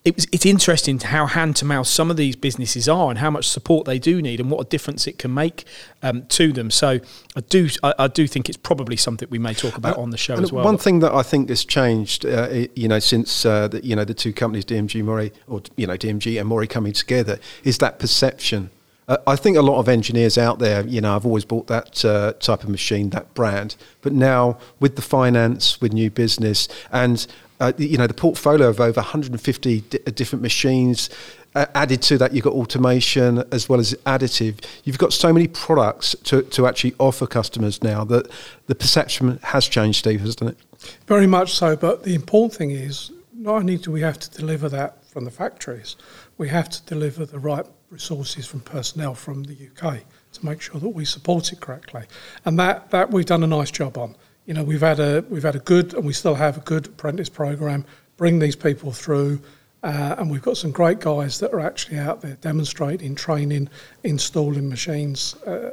it 0.04 0.16
was, 0.16 0.28
it's 0.32 0.46
interesting 0.46 1.00
how 1.00 1.28
hand 1.28 1.56
to 1.58 1.66
mouth 1.66 1.86
some 1.86 2.10
of 2.10 2.18
these 2.18 2.36
businesses 2.36 2.90
are 2.90 3.10
and 3.10 3.20
how 3.20 3.30
much 3.30 3.48
support 3.48 3.86
they 3.86 4.00
do 4.00 4.22
need 4.22 4.40
and 4.40 4.50
what 4.50 4.60
a 4.60 4.70
difference 4.70 5.06
it 5.06 5.20
can 5.20 5.34
make 5.34 5.64
um, 6.02 6.26
to 6.28 6.52
them. 6.52 6.72
So 6.72 7.00
I 7.36 7.42
do 7.42 7.70
I, 7.84 7.94
I, 8.00 8.08
do 8.08 8.26
think 8.26 8.50
it's 8.50 8.58
probably 8.58 8.98
something 8.98 9.28
we 9.30 9.38
may 9.38 9.54
talk 9.54 9.78
about 9.78 9.98
uh, 9.98 10.02
on 10.02 10.10
the 10.10 10.18
show 10.18 10.34
as 10.36 10.52
well. 10.52 10.66
One 10.66 10.80
thing 10.80 11.00
that 11.00 11.14
I 11.14 11.22
think 11.22 11.50
has 11.50 11.64
changed, 11.64 12.26
uh, 12.26 12.66
you 12.76 12.88
know, 12.88 13.00
since 13.00 13.46
uh, 13.46 13.68
the, 13.68 13.86
you 13.86 13.96
know 13.96 14.04
the 14.04 14.16
two 14.16 14.34
companies 14.34 14.66
DMG 14.66 15.04
Mori 15.04 15.32
or 15.48 15.62
you 15.76 15.86
know 15.86 15.96
DMG 15.96 16.40
and 16.40 16.50
Mori 16.50 16.68
coming 16.68 16.94
together 16.94 17.40
is 17.64 17.78
that 17.78 18.00
perception. 18.00 18.72
Uh, 19.08 19.18
I 19.28 19.36
think 19.36 19.58
a 19.58 19.62
lot 19.62 19.78
of 19.78 19.90
engineers 19.90 20.38
out 20.38 20.60
there, 20.60 20.86
you 20.86 21.02
know, 21.02 21.16
I've 21.16 21.26
always 21.26 21.44
bought 21.44 21.68
that 21.68 22.06
uh, 22.06 22.34
type 22.34 22.64
of 22.64 22.70
machine, 22.70 23.10
that 23.10 23.34
brand, 23.34 23.76
but 24.02 24.14
now 24.14 24.58
with 24.80 24.96
the 24.96 25.02
finance, 25.02 25.82
with 25.82 25.92
new 25.92 26.10
business, 26.10 26.68
and 26.92 27.26
uh, 27.62 27.72
you 27.78 27.98
know, 27.98 28.08
the 28.08 28.14
portfolio 28.14 28.68
of 28.68 28.80
over 28.80 29.00
150 29.00 29.82
d- 29.82 30.00
uh, 30.06 30.12
different 30.12 30.42
machines. 30.42 31.10
Uh, 31.54 31.66
added 31.76 32.02
to 32.02 32.18
that, 32.18 32.34
you've 32.34 32.44
got 32.44 32.54
automation 32.54 33.44
as 33.52 33.70
well 33.70 33.80
as 33.80 33.94
additive. 34.06 34.66
You've 34.84 34.98
got 34.98 35.14
so 35.14 35.32
many 35.32 35.48
products 35.48 36.16
to, 36.24 36.42
to 36.42 36.66
actually 36.66 36.96
offer 36.98 37.28
customers 37.28 37.84
now 37.84 38.04
that 38.06 38.30
the 38.66 38.76
perception 38.76 39.40
has 39.44 39.68
changed, 39.68 40.00
Steve, 40.00 40.22
hasn't 40.22 40.50
it? 40.50 40.58
Very 41.06 41.28
much 41.28 41.54
so. 41.54 41.76
But 41.76 42.04
the 42.04 42.16
important 42.16 42.54
thing 42.54 42.72
is 42.72 43.12
not 43.34 43.56
only 43.56 43.78
do 43.78 43.92
we 43.92 44.02
have 44.02 44.18
to 44.20 44.32
deliver 44.32 44.68
that 44.70 45.06
from 45.06 45.26
the 45.26 45.32
factories, 45.32 45.98
we 46.38 46.50
have 46.50 46.70
to 46.70 46.84
deliver 46.86 47.26
the 47.26 47.38
right 47.38 47.66
resources 47.92 48.48
from 48.48 48.62
personnel 48.62 49.14
from 49.14 49.44
the 49.44 49.54
UK 49.54 50.00
to 50.32 50.46
make 50.46 50.62
sure 50.62 50.80
that 50.80 50.90
we 50.90 51.06
support 51.06 51.52
it 51.52 51.60
correctly. 51.60 52.04
And 52.46 52.58
that, 52.58 52.90
that 52.90 53.12
we've 53.12 53.26
done 53.26 53.44
a 53.44 53.48
nice 53.48 53.70
job 53.70 53.98
on 53.98 54.16
you 54.46 54.54
know, 54.54 54.64
we've 54.64 54.82
had 54.82 55.00
a 55.00 55.24
we've 55.30 55.44
had 55.44 55.56
a 55.56 55.60
good 55.60 55.94
and 55.94 56.06
we 56.06 56.14
still 56.14 56.36
have 56.36 56.58
a 56.58 56.62
good 56.62 56.88
apprentice 56.88 57.30
program. 57.30 57.86
Bring 58.18 58.40
these 58.40 58.56
people 58.56 58.92
through, 58.92 59.40
uh, 59.84 60.16
and 60.18 60.30
we've 60.30 60.42
got 60.42 60.58
some 60.58 60.72
great 60.72 61.00
guys 61.00 61.40
that 61.40 61.54
are 61.54 61.60
actually 61.60 61.98
out 61.98 62.22
there 62.22 62.38
demonstrating, 62.42 63.16
training, 63.16 63.70
installing 64.04 64.70
machines 64.70 65.36
uh, 65.44 65.72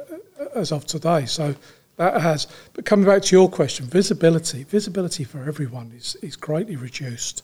as 0.55 0.71
of 0.71 0.85
today. 0.85 1.25
So 1.25 1.55
that 1.97 2.21
has. 2.21 2.47
But 2.73 2.85
coming 2.85 3.05
back 3.05 3.23
to 3.23 3.35
your 3.35 3.49
question, 3.49 3.85
visibility, 3.85 4.63
visibility 4.63 5.23
for 5.23 5.43
everyone 5.43 5.91
is 5.95 6.15
is 6.21 6.35
greatly 6.35 6.75
reduced, 6.75 7.43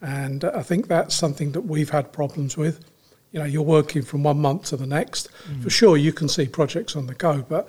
and 0.00 0.44
I 0.44 0.62
think 0.62 0.88
that's 0.88 1.14
something 1.14 1.52
that 1.52 1.62
we've 1.62 1.90
had 1.90 2.12
problems 2.12 2.56
with. 2.56 2.84
You 3.32 3.40
know, 3.40 3.44
you're 3.44 3.62
working 3.62 4.02
from 4.02 4.22
one 4.22 4.40
month 4.40 4.66
to 4.66 4.76
the 4.76 4.86
next. 4.86 5.28
Mm. 5.50 5.62
For 5.62 5.70
sure, 5.70 5.96
you 5.96 6.12
can 6.12 6.28
see 6.28 6.46
projects 6.46 6.96
on 6.96 7.06
the 7.06 7.14
go, 7.14 7.44
but 7.48 7.68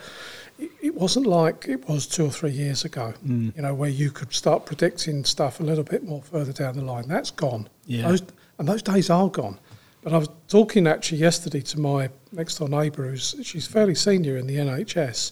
it 0.58 0.96
wasn't 0.96 1.26
like 1.26 1.66
it 1.68 1.88
was 1.88 2.08
two 2.08 2.26
or 2.26 2.32
three 2.32 2.52
years 2.52 2.86
ago, 2.86 3.14
mm. 3.26 3.56
you 3.56 3.62
know, 3.62 3.74
where 3.74 3.90
you 3.90 4.12
could 4.12 4.34
start 4.34 4.66
predicting 4.66 5.24
stuff 5.24 5.60
a 5.60 5.64
little 5.64 5.84
bit 5.84 6.04
more 6.04 6.22
further 6.22 6.54
down 6.54 6.76
the 6.76 6.84
line. 6.84 7.08
That's 7.08 7.32
gone. 7.32 7.68
Yeah. 7.86 8.08
Those, 8.08 8.24
and 8.58 8.68
those 8.68 8.82
days 8.82 9.10
are 9.10 9.30
gone. 9.30 9.60
But 10.02 10.14
I 10.14 10.18
was 10.18 10.30
talking 10.48 10.88
actually 10.88 11.20
yesterday 11.20 11.62
to 11.62 11.80
my 11.80 12.10
next 12.32 12.58
door 12.58 12.70
neighbour, 12.70 13.10
who's 13.10 13.36
she's 13.44 13.68
fairly 13.68 13.96
senior 13.96 14.38
in 14.38 14.48
the 14.48 14.56
NHS, 14.56 15.32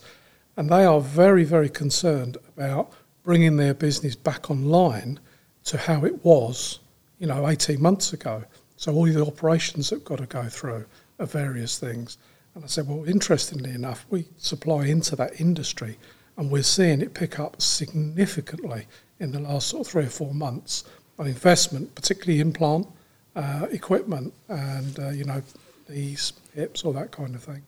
and 0.57 0.69
they 0.69 0.85
are 0.85 0.99
very, 0.99 1.43
very 1.43 1.69
concerned 1.69 2.37
about 2.55 2.91
bringing 3.23 3.57
their 3.57 3.73
business 3.73 4.15
back 4.15 4.51
online 4.51 5.19
to 5.65 5.77
how 5.77 6.05
it 6.05 6.23
was, 6.23 6.79
you 7.19 7.27
know, 7.27 7.47
18 7.47 7.81
months 7.81 8.13
ago. 8.13 8.43
So 8.77 8.93
all 8.93 9.05
the 9.05 9.25
operations 9.25 9.89
that 9.89 9.97
have 9.97 10.05
got 10.05 10.19
to 10.19 10.25
go 10.25 10.43
through 10.43 10.85
are 11.19 11.25
various 11.25 11.79
things. 11.79 12.17
And 12.53 12.63
I 12.63 12.67
said, 12.67 12.87
well, 12.87 13.05
interestingly 13.05 13.71
enough, 13.71 14.05
we 14.09 14.25
supply 14.37 14.85
into 14.85 15.15
that 15.17 15.39
industry 15.39 15.97
and 16.37 16.51
we're 16.51 16.63
seeing 16.63 17.01
it 17.01 17.13
pick 17.13 17.39
up 17.39 17.61
significantly 17.61 18.87
in 19.19 19.31
the 19.31 19.39
last 19.39 19.67
sort 19.67 19.85
of 19.85 19.91
three 19.91 20.03
or 20.03 20.09
four 20.09 20.33
months 20.33 20.83
on 21.17 21.27
investment, 21.27 21.95
particularly 21.95 22.41
in 22.41 22.51
plant 22.51 22.87
uh, 23.35 23.67
equipment 23.71 24.33
and, 24.49 24.99
uh, 24.99 25.09
you 25.09 25.23
know, 25.23 25.41
these 25.87 26.33
hips, 26.53 26.83
all 26.83 26.93
that 26.93 27.11
kind 27.11 27.35
of 27.35 27.43
thing. 27.43 27.61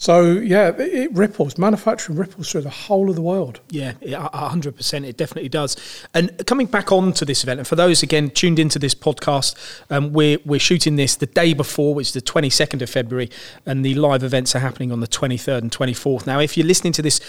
So 0.00 0.22
yeah, 0.22 0.72
it, 0.78 1.12
ripples. 1.12 1.58
Manufacturing 1.58 2.16
ripples 2.16 2.50
through 2.50 2.62
the 2.62 2.70
whole 2.70 3.10
of 3.10 3.16
the 3.16 3.22
world. 3.22 3.60
Yeah, 3.68 3.92
hundred 4.32 4.74
percent. 4.74 5.04
It 5.04 5.18
definitely 5.18 5.50
does. 5.50 5.76
And 6.14 6.46
coming 6.46 6.68
back 6.68 6.90
on 6.90 7.12
to 7.12 7.26
this 7.26 7.42
event, 7.42 7.60
and 7.60 7.68
for 7.68 7.76
those 7.76 8.02
again 8.02 8.30
tuned 8.30 8.58
into 8.58 8.78
this 8.78 8.94
podcast, 8.94 9.54
um, 9.90 10.14
we're 10.14 10.38
we're 10.46 10.58
shooting 10.58 10.96
this 10.96 11.16
the 11.16 11.26
day 11.26 11.52
before, 11.52 11.94
which 11.94 12.08
is 12.08 12.12
the 12.14 12.22
twenty 12.22 12.48
second 12.48 12.80
of 12.80 12.88
February, 12.88 13.28
and 13.66 13.84
the 13.84 13.94
live 13.94 14.22
events 14.22 14.56
are 14.56 14.60
happening 14.60 14.90
on 14.90 15.00
the 15.00 15.06
twenty 15.06 15.36
third 15.36 15.62
and 15.62 15.70
twenty 15.70 15.92
fourth. 15.92 16.26
Now, 16.26 16.40
if 16.40 16.56
you're 16.56 16.66
listening 16.66 16.94
to 16.94 17.02
this 17.02 17.20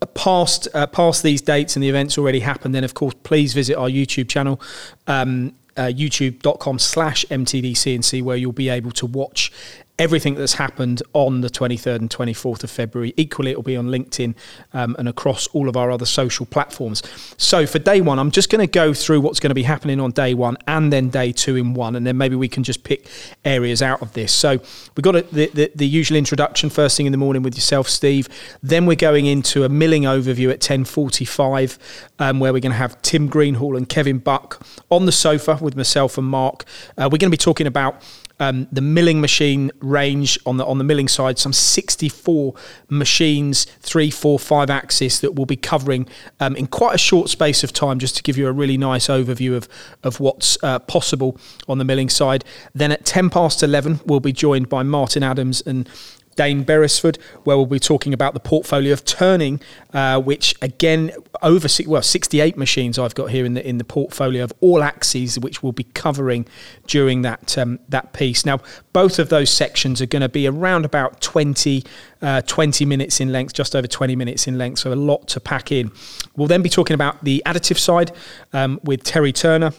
uh, 0.00 0.06
past 0.06 0.68
uh, 0.72 0.86
past 0.86 1.22
these 1.22 1.42
dates 1.42 1.76
and 1.76 1.82
the 1.82 1.90
events 1.90 2.16
already 2.16 2.40
happened, 2.40 2.74
then 2.74 2.82
of 2.82 2.94
course 2.94 3.14
please 3.24 3.52
visit 3.52 3.76
our 3.76 3.90
YouTube 3.90 4.30
channel. 4.30 4.58
Um, 5.06 5.52
uh, 5.76 5.82
youtube.com 5.82 6.78
slash 6.78 7.26
mtdcnc 7.26 8.22
where 8.22 8.38
you'll 8.38 8.50
be 8.50 8.70
able 8.70 8.90
to 8.90 9.04
watch 9.04 9.52
everything 9.98 10.34
that's 10.34 10.54
happened 10.54 11.02
on 11.14 11.40
the 11.40 11.48
23rd 11.48 11.96
and 11.96 12.10
24th 12.10 12.62
of 12.64 12.70
February. 12.70 13.14
Equally, 13.16 13.50
it 13.50 13.56
will 13.56 13.62
be 13.62 13.76
on 13.76 13.86
LinkedIn 13.86 14.34
um, 14.74 14.94
and 14.98 15.08
across 15.08 15.46
all 15.48 15.68
of 15.68 15.76
our 15.76 15.90
other 15.90 16.04
social 16.04 16.44
platforms. 16.44 17.02
So, 17.38 17.66
for 17.66 17.78
day 17.78 18.00
one, 18.00 18.18
I'm 18.18 18.30
just 18.30 18.50
going 18.50 18.66
to 18.66 18.70
go 18.70 18.92
through 18.92 19.22
what's 19.22 19.40
going 19.40 19.50
to 19.50 19.54
be 19.54 19.62
happening 19.62 20.00
on 20.00 20.10
day 20.10 20.34
one 20.34 20.58
and 20.66 20.92
then 20.92 21.08
day 21.08 21.32
two 21.32 21.56
in 21.56 21.74
one, 21.74 21.96
and 21.96 22.06
then 22.06 22.18
maybe 22.18 22.36
we 22.36 22.48
can 22.48 22.62
just 22.62 22.84
pick 22.84 23.06
areas 23.44 23.80
out 23.80 24.02
of 24.02 24.12
this. 24.12 24.32
So, 24.32 24.58
we've 24.96 25.02
got 25.02 25.16
a, 25.16 25.22
the, 25.22 25.50
the, 25.54 25.72
the, 25.74 25.86
usual 25.86 26.18
introduction 26.18 26.68
first 26.68 26.96
thing 26.96 27.06
in 27.06 27.12
the 27.12 27.18
morning 27.18 27.42
with 27.42 27.54
yourself, 27.54 27.88
Steve. 27.88 28.28
Then 28.62 28.84
we're 28.86 28.96
going 28.96 29.24
into 29.24 29.64
a 29.64 29.68
milling 29.68 30.02
overview 30.02 30.50
at 30.50 30.60
10:45, 30.60 31.78
um, 32.18 32.40
where 32.40 32.52
we're 32.52 32.60
going 32.60 32.72
to 32.72 32.78
have 32.78 33.00
Tim 33.02 33.28
Greenhall 33.28 33.76
and 33.76 33.88
Kevin 33.88 34.18
Buck 34.18 34.66
on 34.90 35.06
the 35.06 35.12
sofa 35.12 35.58
with 35.62 35.74
myself 35.74 36.18
and 36.18 36.26
Mark. 36.26 36.64
Uh, 36.98 37.08
we're 37.10 37.18
going 37.18 37.30
to 37.30 37.30
be 37.30 37.36
talking 37.36 37.66
about 37.66 38.02
um, 38.38 38.68
the 38.70 38.80
milling 38.80 39.20
machine 39.20 39.70
range 39.80 40.38
on 40.44 40.56
the 40.56 40.64
on 40.64 40.78
the 40.78 40.84
milling 40.84 41.08
side, 41.08 41.38
some 41.38 41.52
64 41.52 42.54
machines, 42.88 43.64
three, 43.80 44.10
four, 44.10 44.38
five 44.38 44.70
axis 44.70 45.20
that 45.20 45.34
we'll 45.34 45.46
be 45.46 45.56
covering 45.56 46.08
um, 46.40 46.54
in 46.56 46.66
quite 46.66 46.94
a 46.94 46.98
short 46.98 47.28
space 47.30 47.64
of 47.64 47.72
time, 47.72 47.98
just 47.98 48.16
to 48.16 48.22
give 48.22 48.36
you 48.36 48.46
a 48.46 48.52
really 48.52 48.76
nice 48.76 49.06
overview 49.06 49.56
of 49.56 49.68
of 50.02 50.20
what's 50.20 50.58
uh, 50.62 50.78
possible 50.80 51.38
on 51.68 51.78
the 51.78 51.84
milling 51.84 52.08
side. 52.08 52.44
Then 52.74 52.92
at 52.92 53.04
10 53.04 53.30
past 53.30 53.62
11, 53.62 54.00
we'll 54.04 54.20
be 54.20 54.32
joined 54.32 54.68
by 54.68 54.82
Martin 54.82 55.22
Adams 55.22 55.62
and 55.62 55.88
Dane 56.36 56.62
Beresford, 56.62 57.18
where 57.44 57.56
we'll 57.56 57.66
be 57.66 57.80
talking 57.80 58.14
about 58.14 58.34
the 58.34 58.40
portfolio 58.40 58.92
of 58.92 59.04
turning, 59.04 59.60
uh, 59.92 60.20
which 60.20 60.54
again 60.62 61.10
over 61.42 61.68
well 61.86 62.02
68 62.02 62.56
machines 62.56 62.98
I've 62.98 63.14
got 63.14 63.30
here 63.30 63.44
in 63.44 63.54
the 63.54 63.66
in 63.66 63.78
the 63.78 63.84
portfolio 63.84 64.44
of 64.44 64.52
all 64.60 64.82
axes, 64.82 65.38
which 65.38 65.62
we'll 65.62 65.72
be 65.72 65.84
covering 65.84 66.46
during 66.86 67.22
that 67.22 67.58
um, 67.58 67.80
that 67.88 68.12
piece. 68.12 68.46
Now, 68.46 68.60
both 68.92 69.18
of 69.18 69.28
those 69.28 69.50
sections 69.50 70.00
are 70.00 70.06
going 70.06 70.22
to 70.22 70.28
be 70.28 70.46
around 70.46 70.84
about 70.84 71.20
20, 71.20 71.82
uh, 72.22 72.42
20 72.42 72.84
minutes 72.84 73.20
in 73.20 73.32
length, 73.32 73.52
just 73.52 73.74
over 73.74 73.86
20 73.86 74.16
minutes 74.16 74.46
in 74.46 74.58
length, 74.58 74.78
so 74.78 74.92
a 74.92 74.94
lot 74.94 75.28
to 75.28 75.40
pack 75.40 75.72
in. 75.72 75.90
We'll 76.36 76.48
then 76.48 76.62
be 76.62 76.68
talking 76.68 76.94
about 76.94 77.24
the 77.24 77.42
additive 77.46 77.78
side 77.78 78.12
um, 78.52 78.80
with 78.84 79.02
Terry 79.02 79.32
Turner 79.32 79.72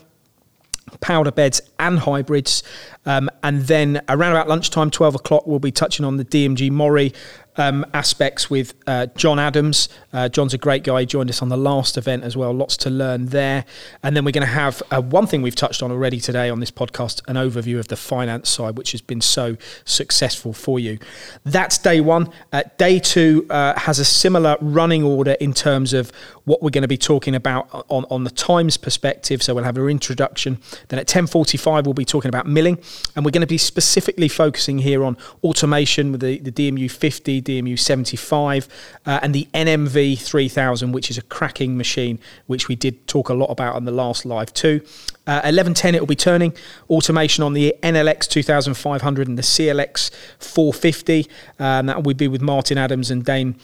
powder 1.01 1.31
beds 1.31 1.61
and 1.79 1.99
hybrids. 1.99 2.63
Um, 3.05 3.29
and 3.43 3.63
then 3.63 4.01
around 4.09 4.31
about 4.31 4.47
lunchtime, 4.47 4.91
12 4.91 5.15
o'clock, 5.15 5.47
we'll 5.47 5.59
be 5.59 5.71
touching 5.71 6.05
on 6.05 6.17
the 6.17 6.25
DMG 6.25 6.71
Mori 6.71 7.13
um, 7.57 7.85
aspects 7.93 8.49
with 8.49 8.73
uh, 8.87 9.07
John 9.15 9.39
Adams. 9.39 9.89
Uh, 10.13 10.29
John's 10.29 10.53
a 10.53 10.57
great 10.57 10.83
guy. 10.83 11.01
He 11.01 11.05
joined 11.05 11.29
us 11.29 11.41
on 11.41 11.49
the 11.49 11.57
last 11.57 11.97
event 11.97 12.23
as 12.23 12.37
well. 12.37 12.53
Lots 12.53 12.77
to 12.77 12.89
learn 12.89 13.27
there. 13.27 13.65
And 14.03 14.15
then 14.15 14.23
we're 14.23 14.31
going 14.31 14.45
to 14.45 14.53
have 14.53 14.81
uh, 14.91 15.01
one 15.01 15.27
thing 15.27 15.41
we've 15.41 15.55
touched 15.55 15.83
on 15.83 15.91
already 15.91 16.19
today 16.19 16.49
on 16.49 16.59
this 16.59 16.71
podcast 16.71 17.21
an 17.27 17.35
overview 17.35 17.79
of 17.79 17.87
the 17.87 17.95
finance 17.95 18.49
side, 18.49 18.77
which 18.77 18.91
has 18.91 19.01
been 19.01 19.21
so 19.21 19.57
successful 19.85 20.53
for 20.53 20.79
you. 20.79 20.99
That's 21.43 21.77
day 21.77 21.99
one. 21.99 22.31
Uh, 22.53 22.63
day 22.77 22.99
two 22.99 23.45
uh, 23.49 23.77
has 23.79 23.99
a 23.99 24.05
similar 24.05 24.57
running 24.61 25.03
order 25.03 25.35
in 25.39 25.53
terms 25.53 25.93
of 25.93 26.11
what 26.45 26.61
we're 26.61 26.69
going 26.69 26.83
to 26.83 26.87
be 26.87 26.97
talking 26.97 27.35
about 27.35 27.67
on, 27.89 28.05
on 28.09 28.23
the 28.23 28.29
times 28.29 28.77
perspective. 28.77 29.43
So 29.43 29.53
we'll 29.53 29.65
have 29.65 29.77
our 29.77 29.89
introduction. 29.89 30.59
Then 30.87 30.99
at 30.99 31.07
10.45, 31.07 31.83
we'll 31.83 31.93
be 31.93 32.05
talking 32.05 32.29
about 32.29 32.47
milling. 32.47 32.77
And 33.15 33.25
we're 33.25 33.31
going 33.31 33.41
to 33.41 33.47
be 33.47 33.57
specifically 33.57 34.27
focusing 34.27 34.79
here 34.79 35.03
on 35.03 35.17
automation 35.43 36.11
with 36.11 36.21
the, 36.21 36.39
the 36.39 36.51
DMU 36.51 36.89
50, 36.89 37.41
DMU 37.47 37.79
75, 37.79 38.67
uh, 39.05 39.19
and 39.21 39.33
the 39.33 39.47
NMV 39.53 40.19
3000, 40.19 40.91
which 40.91 41.09
is 41.09 41.17
a 41.17 41.21
cracking 41.21 41.77
machine, 41.77 42.19
which 42.45 42.67
we 42.67 42.75
did 42.75 43.07
talk 43.07 43.29
a 43.29 43.33
lot 43.33 43.49
about 43.49 43.75
on 43.75 43.85
the 43.85 43.91
last 43.91 44.25
live 44.25 44.53
too. 44.53 44.81
Uh, 45.25 45.43
1110 45.43 45.95
it 45.95 45.99
will 45.99 46.07
be 46.07 46.15
turning 46.15 46.53
automation 46.89 47.43
on 47.43 47.53
the 47.53 47.75
NLX 47.83 48.29
2500 48.29 49.27
and 49.27 49.37
the 49.37 49.41
CLX 49.41 50.09
450 50.39 51.25
uh, 51.59 51.63
and 51.63 51.89
that 51.89 52.03
will 52.03 52.13
be 52.13 52.29
with 52.29 52.41
Martin 52.41 52.77
Adams 52.77 53.11
and 53.11 53.25
Dane 53.25 53.55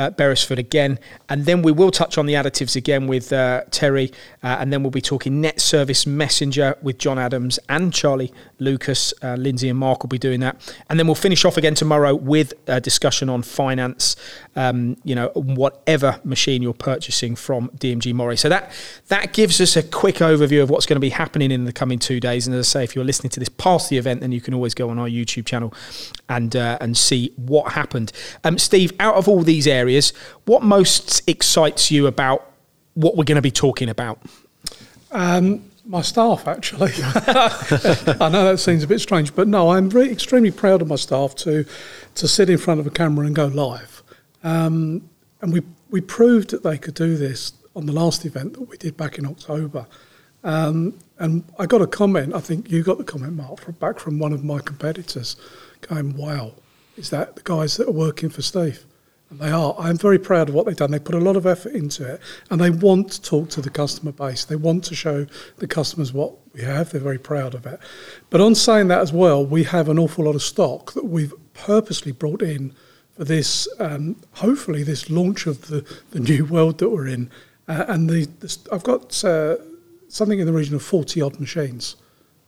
uh, 0.00 0.08
Beresford 0.08 0.58
again. 0.58 0.98
And 1.28 1.44
then 1.44 1.60
we 1.60 1.72
will 1.72 1.90
touch 1.90 2.16
on 2.16 2.24
the 2.24 2.32
additives 2.32 2.74
again 2.74 3.06
with 3.06 3.34
uh, 3.34 3.64
Terry. 3.70 4.10
Uh, 4.42 4.56
and 4.58 4.72
then 4.72 4.82
we'll 4.82 4.90
be 4.90 5.02
talking 5.02 5.42
Net 5.42 5.60
Service 5.60 6.06
Messenger 6.06 6.76
with 6.80 6.96
John 6.96 7.18
Adams 7.18 7.58
and 7.68 7.92
Charlie 7.92 8.32
Lucas. 8.58 9.12
Uh, 9.22 9.34
Lindsay 9.34 9.68
and 9.68 9.78
Mark 9.78 10.02
will 10.02 10.08
be 10.08 10.18
doing 10.18 10.40
that. 10.40 10.74
And 10.88 10.98
then 10.98 11.06
we'll 11.06 11.14
finish 11.14 11.44
off 11.44 11.58
again 11.58 11.74
tomorrow 11.74 12.14
with 12.14 12.54
a 12.66 12.80
discussion 12.80 13.28
on 13.28 13.42
finance, 13.42 14.16
um, 14.56 14.96
you 15.04 15.14
know, 15.14 15.28
whatever 15.34 16.18
machine 16.24 16.62
you're 16.62 16.72
purchasing 16.72 17.36
from 17.36 17.68
DMG 17.76 18.14
Mori. 18.14 18.38
So 18.38 18.48
that, 18.48 18.72
that 19.08 19.34
gives 19.34 19.60
us 19.60 19.76
a 19.76 19.82
quick 19.82 20.16
overview 20.16 20.62
of 20.62 20.70
what's 20.70 20.86
going 20.86 20.96
to 20.96 21.00
be 21.00 21.10
happening 21.10 21.50
in 21.50 21.66
the 21.66 21.74
coming 21.74 21.98
two 21.98 22.20
days. 22.20 22.46
And 22.46 22.56
as 22.56 22.68
I 22.68 22.80
say, 22.80 22.84
if 22.84 22.96
you're 22.96 23.04
listening 23.04 23.30
to 23.30 23.40
this 23.40 23.50
past 23.50 23.90
the 23.90 23.98
event, 23.98 24.22
then 24.22 24.32
you 24.32 24.40
can 24.40 24.54
always 24.54 24.72
go 24.72 24.88
on 24.88 24.98
our 24.98 25.08
YouTube 25.08 25.44
channel 25.44 25.74
and, 26.30 26.56
uh, 26.56 26.78
and 26.80 26.96
see 26.96 27.34
what 27.36 27.72
happened. 27.72 28.12
Um, 28.44 28.56
Steve, 28.56 28.94
out 28.98 29.16
of 29.16 29.28
all 29.28 29.42
these 29.42 29.66
areas, 29.66 29.89
areas. 29.90 30.12
What 30.44 30.62
most 30.62 31.28
excites 31.28 31.90
you 31.90 32.06
about 32.06 32.50
what 32.94 33.16
we're 33.16 33.24
going 33.24 33.36
to 33.36 33.42
be 33.42 33.50
talking 33.50 33.88
about? 33.88 34.20
Um, 35.10 35.64
my 35.84 36.02
staff, 36.02 36.46
actually. 36.46 36.92
I 37.04 38.28
know 38.30 38.44
that 38.44 38.58
seems 38.60 38.84
a 38.84 38.86
bit 38.86 39.00
strange, 39.00 39.34
but 39.34 39.48
no, 39.48 39.70
I'm 39.72 39.90
extremely 39.90 40.52
proud 40.52 40.82
of 40.82 40.88
my 40.88 40.96
staff 40.96 41.34
to 41.36 41.64
to 42.14 42.28
sit 42.28 42.50
in 42.50 42.58
front 42.58 42.80
of 42.80 42.86
a 42.86 42.90
camera 42.90 43.26
and 43.26 43.34
go 43.34 43.46
live. 43.46 44.02
Um, 44.44 45.08
and 45.40 45.52
we 45.52 45.62
we 45.90 46.00
proved 46.00 46.50
that 46.50 46.62
they 46.62 46.78
could 46.78 46.94
do 46.94 47.16
this 47.16 47.52
on 47.74 47.86
the 47.86 47.92
last 47.92 48.24
event 48.24 48.52
that 48.54 48.62
we 48.62 48.76
did 48.76 48.96
back 48.96 49.18
in 49.18 49.26
October. 49.26 49.86
Um, 50.44 50.98
and 51.18 51.44
I 51.58 51.66
got 51.66 51.82
a 51.82 51.86
comment. 51.86 52.34
I 52.34 52.40
think 52.40 52.70
you 52.70 52.82
got 52.82 52.98
the 52.98 53.04
comment, 53.04 53.34
Mark, 53.34 53.60
from, 53.60 53.74
back 53.74 53.98
from 53.98 54.18
one 54.18 54.32
of 54.32 54.42
my 54.44 54.60
competitors, 54.60 55.36
going, 55.80 56.16
"Wow, 56.16 56.52
is 56.96 57.10
that 57.10 57.36
the 57.36 57.42
guys 57.42 57.76
that 57.76 57.88
are 57.88 57.98
working 58.06 58.30
for 58.30 58.42
Steve?" 58.42 58.84
And 59.30 59.38
they 59.38 59.50
are. 59.50 59.76
I'm 59.78 59.96
very 59.96 60.18
proud 60.18 60.48
of 60.48 60.54
what 60.56 60.66
they've 60.66 60.76
done. 60.76 60.90
They 60.90 60.98
put 60.98 61.14
a 61.14 61.20
lot 61.20 61.36
of 61.36 61.46
effort 61.46 61.72
into 61.72 62.04
it 62.04 62.20
and 62.50 62.60
they 62.60 62.70
want 62.70 63.12
to 63.12 63.22
talk 63.22 63.48
to 63.50 63.62
the 63.62 63.70
customer 63.70 64.10
base. 64.10 64.44
They 64.44 64.56
want 64.56 64.84
to 64.84 64.94
show 64.96 65.26
the 65.58 65.68
customers 65.68 66.12
what 66.12 66.34
we 66.52 66.62
have. 66.62 66.90
They're 66.90 67.00
very 67.00 67.18
proud 67.18 67.54
of 67.54 67.64
it. 67.64 67.78
But 68.28 68.40
on 68.40 68.56
saying 68.56 68.88
that 68.88 69.00
as 69.00 69.12
well, 69.12 69.46
we 69.46 69.62
have 69.64 69.88
an 69.88 70.00
awful 70.00 70.24
lot 70.24 70.34
of 70.34 70.42
stock 70.42 70.92
that 70.94 71.04
we've 71.04 71.32
purposely 71.54 72.10
brought 72.10 72.42
in 72.42 72.74
for 73.16 73.24
this, 73.24 73.68
um, 73.78 74.16
hopefully, 74.32 74.82
this 74.82 75.08
launch 75.08 75.46
of 75.46 75.68
the, 75.68 75.86
the 76.10 76.20
new 76.20 76.44
world 76.44 76.78
that 76.78 76.88
we're 76.88 77.06
in. 77.06 77.30
Uh, 77.68 77.84
and 77.86 78.10
the, 78.10 78.24
the, 78.40 78.58
I've 78.72 78.82
got 78.82 79.22
uh, 79.24 79.56
something 80.08 80.40
in 80.40 80.46
the 80.46 80.52
region 80.52 80.74
of 80.74 80.82
40 80.82 81.22
odd 81.22 81.38
machines, 81.38 81.94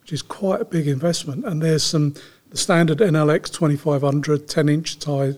which 0.01 0.13
is 0.13 0.23
quite 0.23 0.61
a 0.61 0.65
big 0.65 0.89
investment. 0.89 1.45
And 1.45 1.63
there's 1.63 1.85
some, 1.85 2.15
the 2.51 2.57
standard 2.57 2.99
NLX 2.99 3.53
2500 3.53 4.49
10 4.49 4.69
inch 4.69 4.99
tie 4.99 5.35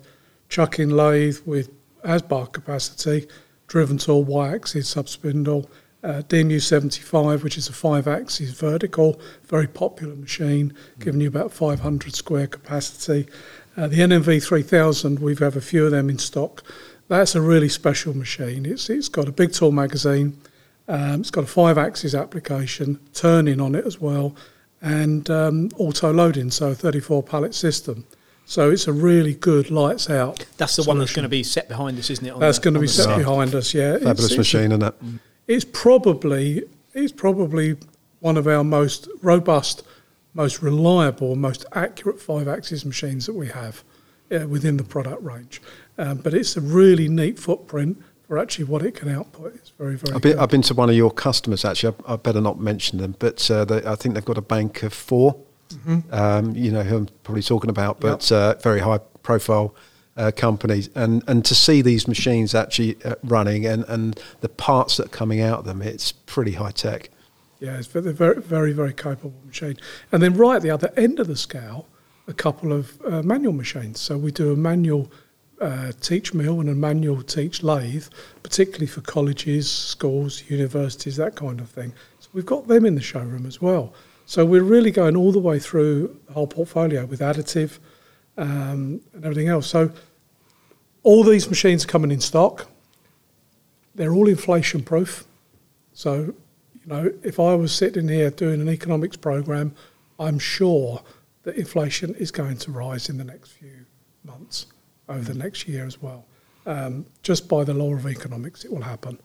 chucking 0.49 0.91
lathe 0.91 1.39
with 1.47 1.71
as 2.05 2.23
bar 2.23 2.47
capacity, 2.47 3.27
driven 3.67 3.99
tool, 3.99 4.25
y-axis 4.25 4.95
subspindle, 4.95 5.67
uh, 6.03 6.23
DMU 6.29 6.61
75, 6.61 7.43
which 7.43 7.57
is 7.57 7.69
a 7.69 7.73
five-axis 7.73 8.51
vertical, 8.51 9.19
very 9.45 9.67
popular 9.67 10.15
machine, 10.15 10.75
giving 10.99 11.23
you 11.23 11.29
about 11.29 11.51
500 11.51 12.15
square 12.15 12.47
capacity. 12.47 13.27
Uh, 13.77 13.89
the 13.89 13.97
NMV 13.97 14.47
3000, 14.47 15.19
we 15.19 15.35
have 15.37 15.57
a 15.57 15.63
few 15.63 15.87
of 15.87 15.93
them 15.93 16.11
in 16.11 16.19
stock. 16.19 16.63
That's 17.09 17.35
a 17.35 17.41
really 17.41 17.69
special 17.69 18.15
machine. 18.15 18.67
It's 18.67 18.89
it's 18.89 19.09
got 19.09 19.29
a 19.29 19.33
big 19.33 19.53
tool 19.53 19.73
magazine. 19.73 20.39
Um, 20.89 21.21
it's 21.21 21.31
got 21.31 21.45
a 21.45 21.49
five-axis 21.49 22.15
application, 22.15 23.01
turning 23.15 23.61
on 23.61 23.75
it 23.75 23.87
as 23.87 23.99
well, 23.99 24.37
and 24.83 25.29
um, 25.31 25.71
auto 25.79 26.13
loading, 26.13 26.51
so 26.51 26.69
a 26.69 26.75
34 26.75 27.23
pallet 27.23 27.55
system. 27.55 28.07
So 28.47 28.71
it's 28.71 28.87
a 28.87 28.93
really 28.93 29.35
good 29.35 29.71
lights 29.71 30.11
out. 30.11 30.45
That's 30.59 30.77
the 30.77 30.83
solution. 30.83 30.89
one 30.89 30.99
that's 30.99 31.13
going 31.15 31.23
to 31.25 31.29
be 31.31 31.43
set 31.43 31.69
behind 31.69 31.99
us, 31.99 32.11
isn't 32.11 32.27
it? 32.27 32.39
That's 32.39 32.59
the, 32.59 32.65
going 32.65 32.75
to 32.75 32.81
be 32.81 32.87
set 32.87 33.17
behind 33.17 33.55
us. 33.55 33.73
Yeah, 33.73 33.95
fabulous 33.95 34.33
it's, 34.33 34.37
machine, 34.39 34.73
it's, 34.73 34.83
isn't 34.83 34.83
it? 34.83 35.21
It's 35.49 35.65
probably 35.65 36.65
it's 36.93 37.13
probably 37.13 37.77
one 38.21 38.37
of 38.37 38.47
our 38.47 38.65
most 38.65 39.09
robust, 39.23 39.83
most 40.35 40.63
reliable, 40.63 41.37
most 41.37 41.67
accurate 41.73 42.21
five-axis 42.21 42.85
machines 42.85 43.27
that 43.27 43.35
we 43.35 43.49
have 43.49 43.83
uh, 44.33 44.47
within 44.47 44.77
the 44.77 44.85
product 44.85 45.23
range. 45.23 45.61
Um, 45.99 46.19
but 46.19 46.35
it's 46.35 46.57
a 46.57 46.61
really 46.61 47.09
neat 47.09 47.39
footprint 47.39 48.03
for 48.27 48.39
actually 48.39 48.65
what 48.65 48.83
it 48.83 48.95
can 48.95 49.09
output. 49.09 49.55
It's 49.55 49.71
very, 49.71 49.97
very. 49.97 50.15
I've 50.15 50.23
been, 50.23 50.39
I've 50.39 50.49
been 50.49 50.63
to 50.63 50.75
one 50.75 50.89
of 50.89 50.97
your 50.97 51.11
customers 51.11 51.65
actually. 51.65 51.95
I, 52.07 52.15
I 52.15 52.17
better 52.17 52.41
not 52.41 52.59
mention 52.59 52.99
them, 52.99 53.17
but 53.19 53.51
uh, 53.51 53.65
they, 53.65 53.85
I 53.85 53.95
think 53.95 54.15
they've 54.15 54.25
got 54.25 54.39
a 54.39 54.43
bank 54.43 54.83
of 54.83 54.93
four 54.93 55.37
Mm-hmm. 55.71 56.15
Um, 56.15 56.55
you 56.55 56.71
know 56.71 56.83
who 56.83 56.97
I'm 56.99 57.09
probably 57.23 57.43
talking 57.43 57.71
about, 57.71 58.01
but 58.01 58.31
yep. 58.31 58.57
uh, 58.57 58.61
very 58.61 58.81
high 58.81 58.99
profile 59.23 59.75
uh, 60.17 60.31
companies, 60.37 60.89
and 60.95 61.23
and 61.27 61.45
to 61.45 61.55
see 61.55 61.83
these 61.83 62.07
machines 62.07 62.55
actually 62.55 62.97
uh, 63.05 63.15
running 63.25 63.67
and 63.67 63.85
and 63.89 64.21
the 64.41 64.49
parts 64.49 64.97
that 64.97 65.07
are 65.07 65.17
coming 65.17 65.41
out 65.41 65.61
of 65.61 65.65
them, 65.65 65.83
it's 65.83 66.13
pretty 66.13 66.53
high 66.53 66.71
tech. 66.71 67.11
Yeah, 67.61 67.79
it's 67.79 67.89
very 67.89 68.13
very 68.13 68.41
very, 68.41 68.73
very 68.73 68.93
capable 68.93 69.35
machine. 69.47 69.77
And 70.13 70.23
then 70.23 70.35
right 70.35 70.57
at 70.57 70.63
the 70.63 70.71
other 70.71 70.93
end 70.97 71.19
of 71.21 71.27
the 71.27 71.37
scale, 71.37 71.87
a 72.29 72.35
couple 72.35 72.73
of 72.73 73.01
uh, 73.05 73.23
manual 73.23 73.55
machines. 73.55 74.01
So 74.01 74.17
we 74.17 74.31
do 74.31 74.53
a 74.53 74.57
manual. 74.57 75.11
Uh, 75.61 75.93
teach 76.01 76.35
mill 76.35 76.59
and 76.61 76.69
a 76.69 76.75
manual 76.75 77.23
teach 77.23 77.63
lathe, 77.63 78.09
particularly 78.43 78.89
for 78.89 79.01
colleges, 79.03 79.71
schools, 79.71 80.43
universities, 80.51 81.17
that 81.17 81.37
kind 81.37 81.61
of 81.61 81.71
thing. 81.71 81.95
So 82.19 82.29
we've 82.33 82.45
got 82.45 82.67
them 82.67 82.85
in 82.85 82.97
the 82.97 83.01
showroom 83.01 83.47
as 83.47 83.63
well. 83.63 83.95
So 84.27 84.45
we're 84.45 84.63
really 84.63 84.91
going 84.91 85.17
all 85.17 85.33
the 85.33 85.39
way 85.39 85.59
through 85.59 86.19
the 86.27 86.33
whole 86.33 86.47
portfolio 86.47 87.05
with 87.05 87.21
additive 87.21 87.79
um, 88.37 89.01
and 89.13 89.25
everything 89.25 89.49
else. 89.49 89.67
So 89.67 89.93
all 91.03 91.23
these 91.23 91.49
machines 91.49 91.85
are 91.85 91.89
coming 91.89 92.11
in 92.11 92.21
stock. 92.21 92.69
They're 93.95 94.15
all 94.15 94.29
inflation 94.29 94.83
proof. 94.83 95.25
So, 95.93 96.35
you 96.75 96.87
know, 96.87 97.13
if 97.23 97.39
I 97.39 97.55
was 97.55 97.73
sitting 97.73 98.09
here 98.09 98.31
doing 98.31 98.61
an 98.61 98.69
economics 98.69 99.17
program, 99.17 99.75
I'm 100.19 100.39
sure 100.39 101.03
that 101.43 101.57
inflation 101.57 102.15
is 102.15 102.31
going 102.31 102.57
to 102.59 102.73
rise 102.73 103.09
in 103.09 103.19
the 103.19 103.25
next 103.25 103.53
few 103.53 103.85
months, 104.25 104.67
over 105.09 105.33
the 105.33 105.39
next 105.39 105.69
year 105.69 105.87
as 105.87 106.01
well. 106.01 106.25
Um, 106.67 107.05
just 107.23 107.47
by 107.47 107.63
the 107.63 107.75
law 107.75 107.95
of 107.95 108.07
economics, 108.07 108.65
it 108.65 108.73
will 108.73 108.83
happen. 108.83 109.19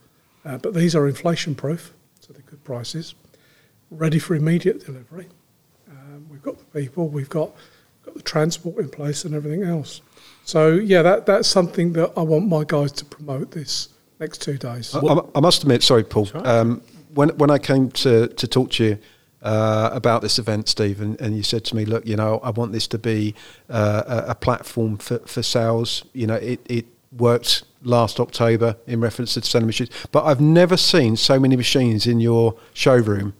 Uh, 0.43 0.57
but 0.57 0.73
these 0.73 0.93
are 0.93 1.07
inflation 1.07 1.55
proof, 1.55 1.93
so 2.19 2.33
they're 2.33 2.43
good 2.43 2.63
prices 2.65 3.15
ready 3.91 4.19
for 4.19 4.35
immediate 4.35 4.85
delivery. 4.85 5.27
Um, 5.89 6.27
we've 6.29 6.43
got 6.43 6.57
the 6.57 6.65
people, 6.65 7.07
we've 7.07 7.29
got, 7.29 7.51
got 8.03 8.15
the 8.15 8.21
transport 8.21 8.77
in 8.77 8.89
place 8.89 9.25
and 9.25 9.33
everything 9.33 9.63
else. 9.63 10.01
So 10.43 10.73
yeah, 10.73 11.01
that 11.03 11.25
that's 11.25 11.47
something 11.47 11.93
that 11.93 12.11
I 12.17 12.21
want 12.21 12.47
my 12.47 12.63
guys 12.63 12.91
to 12.93 13.05
promote 13.05 13.51
this 13.51 13.89
next 14.19 14.41
two 14.41 14.57
days. 14.57 14.95
I, 14.95 15.19
I 15.35 15.39
must 15.39 15.61
admit, 15.61 15.83
sorry, 15.83 16.03
Paul. 16.03 16.27
Um, 16.33 16.81
when 17.13 17.29
when 17.37 17.51
I 17.51 17.57
came 17.57 17.91
to, 17.91 18.27
to 18.27 18.47
talk 18.47 18.71
to 18.71 18.83
you 18.83 18.99
uh, 19.41 19.89
about 19.93 20.21
this 20.21 20.39
event, 20.39 20.67
Steve, 20.67 21.01
and, 21.01 21.19
and, 21.21 21.35
you 21.35 21.43
said 21.43 21.63
to 21.65 21.75
me, 21.75 21.85
"Look, 21.85 22.05
you 22.05 22.15
know, 22.15 22.39
I 22.43 22.49
want 22.49 22.71
this 22.71 22.87
to 22.87 22.97
be 22.97 23.35
uh, 23.69 24.03
a, 24.07 24.31
a, 24.31 24.35
platform 24.35 24.97
for, 24.97 25.19
for 25.19 25.41
sales." 25.41 26.03
You 26.13 26.27
know, 26.27 26.35
it, 26.35 26.59
it 26.65 26.85
worked 27.17 27.63
last 27.83 28.19
October 28.19 28.75
in 28.85 28.99
reference 28.99 29.35
to 29.35 29.41
selling 29.41 29.67
machines, 29.67 29.91
but 30.11 30.25
I've 30.25 30.41
never 30.41 30.77
seen 30.77 31.15
so 31.15 31.39
many 31.39 31.55
machines 31.55 32.05
in 32.05 32.19
your 32.19 32.55
showroom. 32.73 33.33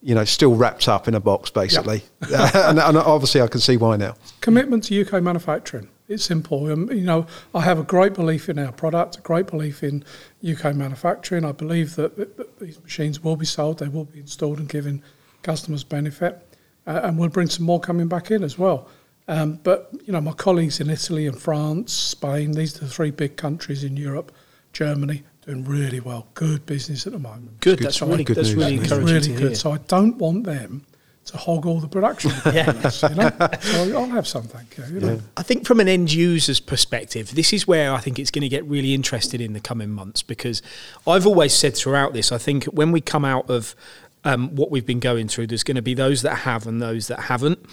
You 0.00 0.14
know, 0.14 0.24
still 0.24 0.54
wrapped 0.54 0.88
up 0.88 1.08
in 1.08 1.14
a 1.14 1.20
box, 1.20 1.50
basically, 1.50 2.04
yep. 2.30 2.54
and, 2.54 2.78
and 2.78 2.96
obviously, 2.96 3.40
I 3.40 3.48
can 3.48 3.60
see 3.60 3.76
why 3.76 3.96
now. 3.96 4.14
Commitment 4.40 4.84
to 4.84 5.00
UK 5.00 5.20
manufacturing. 5.22 5.88
It's 6.08 6.24
simple. 6.24 6.72
Um, 6.72 6.90
you 6.90 7.04
know, 7.04 7.26
I 7.54 7.60
have 7.62 7.78
a 7.78 7.82
great 7.82 8.14
belief 8.14 8.48
in 8.48 8.58
our 8.58 8.72
product, 8.72 9.18
a 9.18 9.20
great 9.20 9.46
belief 9.46 9.82
in 9.82 10.04
UK 10.48 10.74
manufacturing. 10.74 11.44
I 11.44 11.52
believe 11.52 11.96
that, 11.96 12.16
that, 12.16 12.36
that 12.38 12.58
these 12.58 12.80
machines 12.82 13.22
will 13.22 13.36
be 13.36 13.44
sold, 13.44 13.80
they 13.80 13.88
will 13.88 14.06
be 14.06 14.20
installed 14.20 14.58
and 14.58 14.68
given 14.68 15.02
customers 15.42 15.84
benefit, 15.84 16.46
uh, 16.86 17.00
and 17.02 17.18
we'll 17.18 17.28
bring 17.28 17.48
some 17.48 17.66
more 17.66 17.80
coming 17.80 18.08
back 18.08 18.30
in 18.30 18.42
as 18.42 18.58
well. 18.58 18.88
Um, 19.28 19.60
but 19.62 19.90
you 20.06 20.12
know, 20.12 20.22
my 20.22 20.32
colleagues 20.32 20.80
in 20.80 20.88
Italy 20.88 21.26
and 21.26 21.38
France, 21.38 21.92
Spain, 21.92 22.52
these 22.52 22.76
are 22.76 22.80
the 22.80 22.90
three 22.90 23.10
big 23.10 23.36
countries 23.36 23.84
in 23.84 23.96
Europe, 23.96 24.32
Germany, 24.72 25.24
doing 25.48 25.64
really 25.64 26.00
well. 26.00 26.28
Good 26.34 26.66
business 26.66 27.06
at 27.06 27.12
the 27.12 27.18
moment. 27.18 27.60
Good. 27.60 27.78
good 27.78 27.86
that's 27.86 28.02
really 28.02 28.24
good. 28.24 28.36
That's 28.36 28.48
news. 28.48 28.56
really 28.56 28.74
encouraging. 28.76 29.06
Really 29.06 29.28
good. 29.28 29.40
Hear. 29.48 29.54
So 29.54 29.72
I 29.72 29.78
don't 29.78 30.16
want 30.18 30.44
them 30.44 30.84
to 31.26 31.36
hog 31.36 31.66
all 31.66 31.80
the 31.80 31.88
production. 31.88 32.30
yeah. 32.46 32.72
you 33.08 33.14
know? 33.14 33.30
So 33.60 33.98
I'll 33.98 34.06
have 34.06 34.26
some, 34.26 34.44
thank 34.44 34.76
you. 34.78 34.84
you 34.94 35.00
know? 35.00 35.20
I 35.36 35.42
think 35.42 35.66
from 35.66 35.80
an 35.80 35.88
end 35.88 36.12
user's 36.12 36.60
perspective, 36.60 37.34
this 37.34 37.52
is 37.52 37.66
where 37.66 37.92
I 37.92 37.98
think 37.98 38.18
it's 38.18 38.30
going 38.30 38.42
to 38.42 38.48
get 38.48 38.64
really 38.64 38.94
interested 38.94 39.40
in 39.40 39.52
the 39.52 39.60
coming 39.60 39.90
months 39.90 40.22
because 40.22 40.62
I've 41.06 41.26
always 41.26 41.54
said 41.54 41.76
throughout 41.76 42.12
this, 42.12 42.32
I 42.32 42.38
think 42.38 42.64
when 42.64 42.92
we 42.92 43.00
come 43.00 43.24
out 43.24 43.48
of 43.50 43.74
um, 44.24 44.54
what 44.54 44.70
we've 44.70 44.86
been 44.86 45.00
going 45.00 45.28
through. 45.28 45.46
There's 45.46 45.62
going 45.62 45.76
to 45.76 45.82
be 45.82 45.94
those 45.94 46.22
that 46.22 46.36
have 46.36 46.66
and 46.66 46.80
those 46.80 47.08
that 47.08 47.20
haven't. 47.20 47.64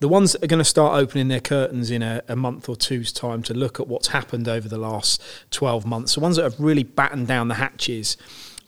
The 0.00 0.08
ones 0.08 0.32
that 0.32 0.44
are 0.44 0.46
going 0.46 0.58
to 0.58 0.64
start 0.64 1.00
opening 1.00 1.28
their 1.28 1.40
curtains 1.40 1.90
in 1.90 2.02
a, 2.02 2.22
a, 2.28 2.36
month 2.36 2.68
or 2.68 2.76
two's 2.76 3.12
time 3.12 3.42
to 3.44 3.54
look 3.54 3.80
at 3.80 3.88
what's 3.88 4.08
happened 4.08 4.48
over 4.48 4.68
the 4.68 4.78
last 4.78 5.22
12 5.50 5.86
months, 5.86 6.14
the 6.14 6.20
ones 6.20 6.36
that 6.36 6.42
have 6.42 6.60
really 6.60 6.84
battened 6.84 7.26
down 7.26 7.48
the 7.48 7.54
hatches. 7.54 8.16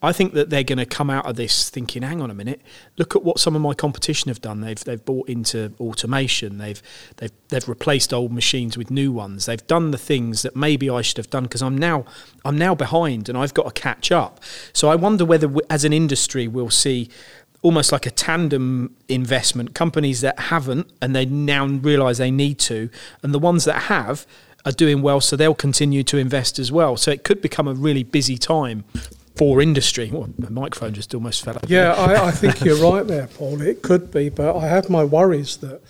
I 0.07 0.13
think 0.13 0.35
that 0.35 0.51
they're 0.51 0.63
going 0.63 0.79
to 0.79 0.87
come 0.87 1.11
out 1.11 1.27
of 1.27 1.35
this 1.35 1.69
thinking, 1.69 2.03
hang 2.03 2.23
on 2.23 2.31
a 2.31 2.35
minute, 2.35 2.63
look 2.97 3.17
at 3.17 3.25
what 3.25 3.41
some 3.41 3.57
of 3.57 3.63
my 3.63 3.75
competition 3.75 4.29
have 4.29 4.41
done. 4.41 4.61
They've 4.61 4.79
they've 4.79 5.05
bought 5.05 5.29
into 5.29 5.73
automation. 5.81 6.59
They've 6.59 6.81
they've 7.17 7.33
they've 7.49 7.69
replaced 7.69 8.15
old 8.15 8.33
machines 8.33 8.79
with 8.79 8.89
new 8.89 9.11
ones. 9.11 9.47
They've 9.47 9.67
done 9.67 9.91
the 9.91 9.99
things 9.99 10.43
that 10.43 10.55
maybe 10.55 10.89
I 10.89 11.03
should 11.03 11.17
have 11.17 11.29
done 11.29 11.43
because 11.43 11.61
I'm 11.61 11.77
now 11.77 12.05
I'm 12.45 12.57
now 12.57 12.77
behind 12.77 13.29
and 13.29 13.37
I've 13.37 13.53
got 13.53 13.75
to 13.75 13.83
catch 13.83 14.13
up. 14.13 14.39
So 14.73 14.89
I 14.89 14.95
wonder 14.95 15.25
whether 15.25 15.53
as 15.69 15.85
an 15.85 15.93
industry 15.93 16.47
we'll 16.47 16.71
see 16.71 17.09
almost 17.63 17.91
like 17.91 18.07
a 18.07 18.11
tandem 18.13 18.95
investment 19.09 19.75
companies 19.75 20.21
that 20.21 20.39
haven't 20.39 20.89
and 21.03 21.17
they 21.17 21.27
now 21.27 21.67
realize 21.67 22.19
they 22.19 22.31
need 22.31 22.61
to 22.61 22.89
and 23.25 23.35
the 23.35 23.41
ones 23.41 23.65
that 23.65 23.83
have 23.85 24.25
are 24.65 24.71
doing 24.71 25.03
well 25.03 25.21
so 25.21 25.35
they'll 25.35 25.55
continue 25.55 26.05
to 26.05 26.17
invest 26.17 26.61
as 26.61 26.71
well 26.71 26.97
so 26.97 27.11
it 27.11 27.25
could 27.25 27.41
become 27.41 27.67
a 27.67 27.75
really 27.75 28.05
busy 28.05 28.37
time 28.37 28.85
for 29.37 29.61
industry. 29.61 30.11
Well, 30.11 30.29
the 30.39 30.51
microphone 30.51 30.95
just 30.95 31.15
almost 31.15 31.45
fell 31.45 31.57
up. 31.57 31.67
Yeah, 31.69 31.93
I, 31.93 32.29
I, 32.29 32.31
think 32.31 32.65
you're 32.65 32.77
right 32.91 33.07
there, 33.07 33.27
Paul. 33.27 33.61
It 33.61 33.83
could 33.83 34.11
be, 34.11 34.31
but 34.31 34.57
I 34.57 34.67
have 34.67 34.89
my 34.89 35.05
worries 35.05 35.59
that, 35.59 35.81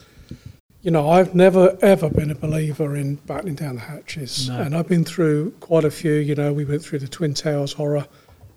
you 0.82 0.90
know, 0.90 1.08
I've 1.08 1.34
never 1.34 1.78
ever 1.80 2.10
been 2.10 2.30
a 2.30 2.34
believer 2.34 2.96
in 2.96 3.16
battening 3.16 3.54
down 3.54 3.76
the 3.76 3.82
hatches, 3.82 4.48
no. 4.48 4.60
and 4.60 4.76
I've 4.76 4.88
been 4.88 5.04
through 5.04 5.52
quite 5.60 5.84
a 5.84 5.90
few. 5.90 6.14
You 6.14 6.34
know, 6.34 6.52
we 6.52 6.64
went 6.64 6.82
through 6.82 6.98
the 6.98 7.08
Twin 7.08 7.34
Towers 7.34 7.72
horror, 7.72 8.06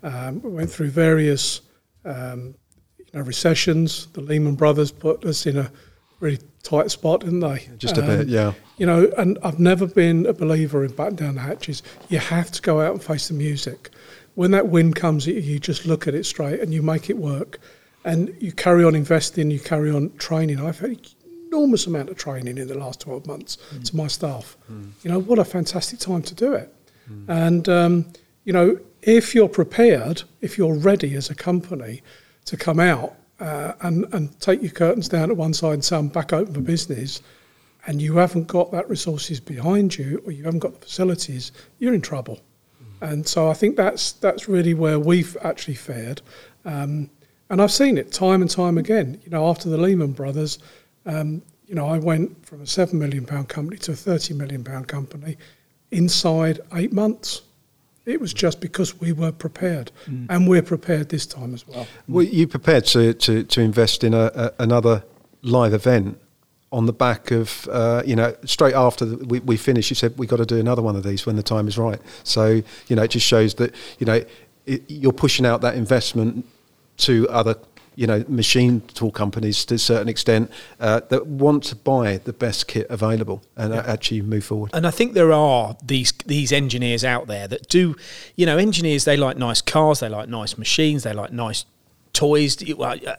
um, 0.02 0.42
we 0.42 0.50
went 0.50 0.70
through 0.70 0.90
various, 0.90 1.60
um, 2.04 2.54
you 2.98 3.06
know, 3.14 3.20
recessions. 3.20 4.06
The 4.06 4.20
Lehman 4.20 4.56
Brothers 4.56 4.90
put 4.90 5.24
us 5.24 5.46
in 5.46 5.56
a 5.56 5.70
really 6.18 6.38
tight 6.62 6.90
spot, 6.90 7.20
didn't 7.20 7.40
they? 7.40 7.68
Just 7.78 7.96
a 7.96 8.02
um, 8.02 8.06
bit, 8.06 8.28
yeah. 8.28 8.52
You 8.76 8.86
know, 8.86 9.10
and 9.18 9.38
I've 9.42 9.60
never 9.60 9.86
been 9.86 10.26
a 10.26 10.32
believer 10.32 10.84
in 10.84 10.92
batting 10.92 11.16
down 11.16 11.34
the 11.36 11.42
hatches. 11.42 11.82
You 12.08 12.18
have 12.18 12.50
to 12.52 12.62
go 12.62 12.80
out 12.80 12.92
and 12.92 13.02
face 13.02 13.28
the 13.28 13.34
music 13.34 13.90
when 14.34 14.50
that 14.52 14.68
wind 14.68 14.96
comes 14.96 15.26
at 15.28 15.34
you, 15.34 15.40
you 15.40 15.58
just 15.58 15.86
look 15.86 16.06
at 16.06 16.14
it 16.14 16.24
straight 16.24 16.60
and 16.60 16.72
you 16.72 16.82
make 16.82 17.10
it 17.10 17.16
work. 17.16 17.58
And 18.04 18.34
you 18.40 18.52
carry 18.52 18.82
on 18.82 18.94
investing, 18.94 19.50
you 19.50 19.60
carry 19.60 19.90
on 19.90 20.16
training. 20.16 20.58
I've 20.58 20.78
had 20.78 21.06
enormous 21.52 21.86
amount 21.86 22.08
of 22.08 22.16
training 22.16 22.58
in 22.58 22.68
the 22.68 22.78
last 22.78 23.00
12 23.00 23.26
months 23.26 23.58
mm. 23.74 23.84
to 23.84 23.96
my 23.96 24.06
staff. 24.06 24.56
Mm. 24.70 24.92
You 25.02 25.10
know, 25.10 25.20
what 25.20 25.38
a 25.38 25.44
fantastic 25.44 25.98
time 25.98 26.22
to 26.22 26.34
do 26.34 26.54
it. 26.54 26.74
Mm. 27.10 27.28
And, 27.28 27.68
um, 27.68 28.06
you 28.44 28.52
know, 28.52 28.78
if 29.02 29.34
you're 29.34 29.48
prepared, 29.48 30.22
if 30.40 30.56
you're 30.56 30.76
ready 30.76 31.14
as 31.14 31.28
a 31.28 31.34
company 31.34 32.02
to 32.46 32.56
come 32.56 32.80
out 32.80 33.16
uh, 33.40 33.72
and, 33.80 34.06
and 34.14 34.38
take 34.40 34.62
your 34.62 34.70
curtains 34.70 35.08
down 35.08 35.30
at 35.30 35.36
one 35.36 35.54
side 35.54 35.74
and 35.74 35.84
say, 35.84 35.96
I'm 35.96 36.08
back 36.08 36.32
open 36.32 36.54
for 36.54 36.60
business, 36.60 37.20
and 37.86 38.00
you 38.00 38.16
haven't 38.16 38.46
got 38.46 38.70
that 38.72 38.88
resources 38.88 39.40
behind 39.40 39.96
you 39.96 40.22
or 40.24 40.32
you 40.32 40.44
haven't 40.44 40.60
got 40.60 40.74
the 40.74 40.86
facilities, 40.86 41.52
you're 41.78 41.94
in 41.94 42.00
trouble. 42.00 42.40
And 43.00 43.26
so 43.26 43.48
I 43.48 43.54
think 43.54 43.76
that's 43.76 44.12
that's 44.12 44.48
really 44.48 44.74
where 44.74 44.98
we've 44.98 45.36
actually 45.42 45.74
fared. 45.74 46.22
Um, 46.64 47.10
and 47.48 47.60
I've 47.60 47.72
seen 47.72 47.98
it 47.98 48.12
time 48.12 48.42
and 48.42 48.50
time 48.50 48.78
again. 48.78 49.20
You 49.24 49.30
know, 49.30 49.48
after 49.48 49.68
the 49.68 49.76
Lehman 49.76 50.12
Brothers, 50.12 50.58
um, 51.06 51.42
you 51.66 51.74
know, 51.74 51.86
I 51.86 51.98
went 51.98 52.44
from 52.46 52.62
a 52.62 52.66
seven 52.66 52.98
million 52.98 53.24
pound 53.24 53.48
company 53.48 53.78
to 53.78 53.92
a 53.92 53.96
thirty 53.96 54.34
million 54.34 54.64
pound 54.64 54.88
company 54.88 55.36
inside 55.90 56.60
eight 56.74 56.92
months. 56.92 57.42
It 58.06 58.20
was 58.20 58.32
just 58.32 58.60
because 58.60 58.98
we 59.00 59.12
were 59.12 59.32
prepared, 59.32 59.92
mm. 60.06 60.26
and 60.30 60.48
we're 60.48 60.62
prepared 60.62 61.10
this 61.10 61.26
time 61.26 61.54
as 61.54 61.66
well. 61.66 61.86
Were 62.08 62.22
you 62.22 62.46
prepared 62.46 62.86
to 62.86 63.14
to, 63.14 63.44
to 63.44 63.60
invest 63.60 64.04
in 64.04 64.14
a, 64.14 64.30
a, 64.34 64.52
another 64.58 65.04
live 65.42 65.72
event 65.72 66.18
on 66.72 66.86
the 66.86 66.92
back 66.92 67.30
of 67.30 67.68
uh, 67.70 68.02
you 68.06 68.14
know 68.14 68.34
straight 68.44 68.74
after 68.74 69.04
the, 69.04 69.24
we, 69.26 69.40
we 69.40 69.56
finished 69.56 69.90
you 69.90 69.96
said 69.96 70.16
we 70.18 70.26
got 70.26 70.36
to 70.36 70.46
do 70.46 70.58
another 70.58 70.82
one 70.82 70.96
of 70.96 71.02
these 71.02 71.26
when 71.26 71.36
the 71.36 71.42
time 71.42 71.66
is 71.66 71.76
right 71.76 72.00
so 72.22 72.62
you 72.88 72.96
know 72.96 73.02
it 73.02 73.10
just 73.10 73.26
shows 73.26 73.54
that 73.54 73.74
you 73.98 74.06
know 74.06 74.24
it, 74.66 74.82
you're 74.88 75.12
pushing 75.12 75.44
out 75.44 75.60
that 75.60 75.74
investment 75.74 76.46
to 76.96 77.28
other 77.28 77.56
you 77.96 78.06
know 78.06 78.24
machine 78.28 78.80
tool 78.94 79.10
companies 79.10 79.64
to 79.64 79.74
a 79.74 79.78
certain 79.78 80.08
extent 80.08 80.50
uh, 80.78 81.00
that 81.08 81.26
want 81.26 81.62
to 81.64 81.76
buy 81.76 82.18
the 82.18 82.32
best 82.32 82.68
kit 82.68 82.86
available 82.88 83.42
and 83.56 83.74
yeah. 83.74 83.82
actually 83.86 84.22
move 84.22 84.44
forward. 84.44 84.70
And 84.72 84.86
I 84.86 84.90
think 84.90 85.12
there 85.12 85.32
are 85.32 85.76
these 85.84 86.12
these 86.24 86.52
engineers 86.52 87.04
out 87.04 87.26
there 87.26 87.48
that 87.48 87.68
do, 87.68 87.96
you 88.36 88.46
know, 88.46 88.58
engineers 88.58 89.04
they 89.04 89.16
like 89.16 89.36
nice 89.36 89.60
cars, 89.60 90.00
they 90.00 90.08
like 90.08 90.28
nice 90.28 90.56
machines, 90.56 91.02
they 91.02 91.12
like 91.12 91.32
nice 91.32 91.64
toys, 92.12 92.56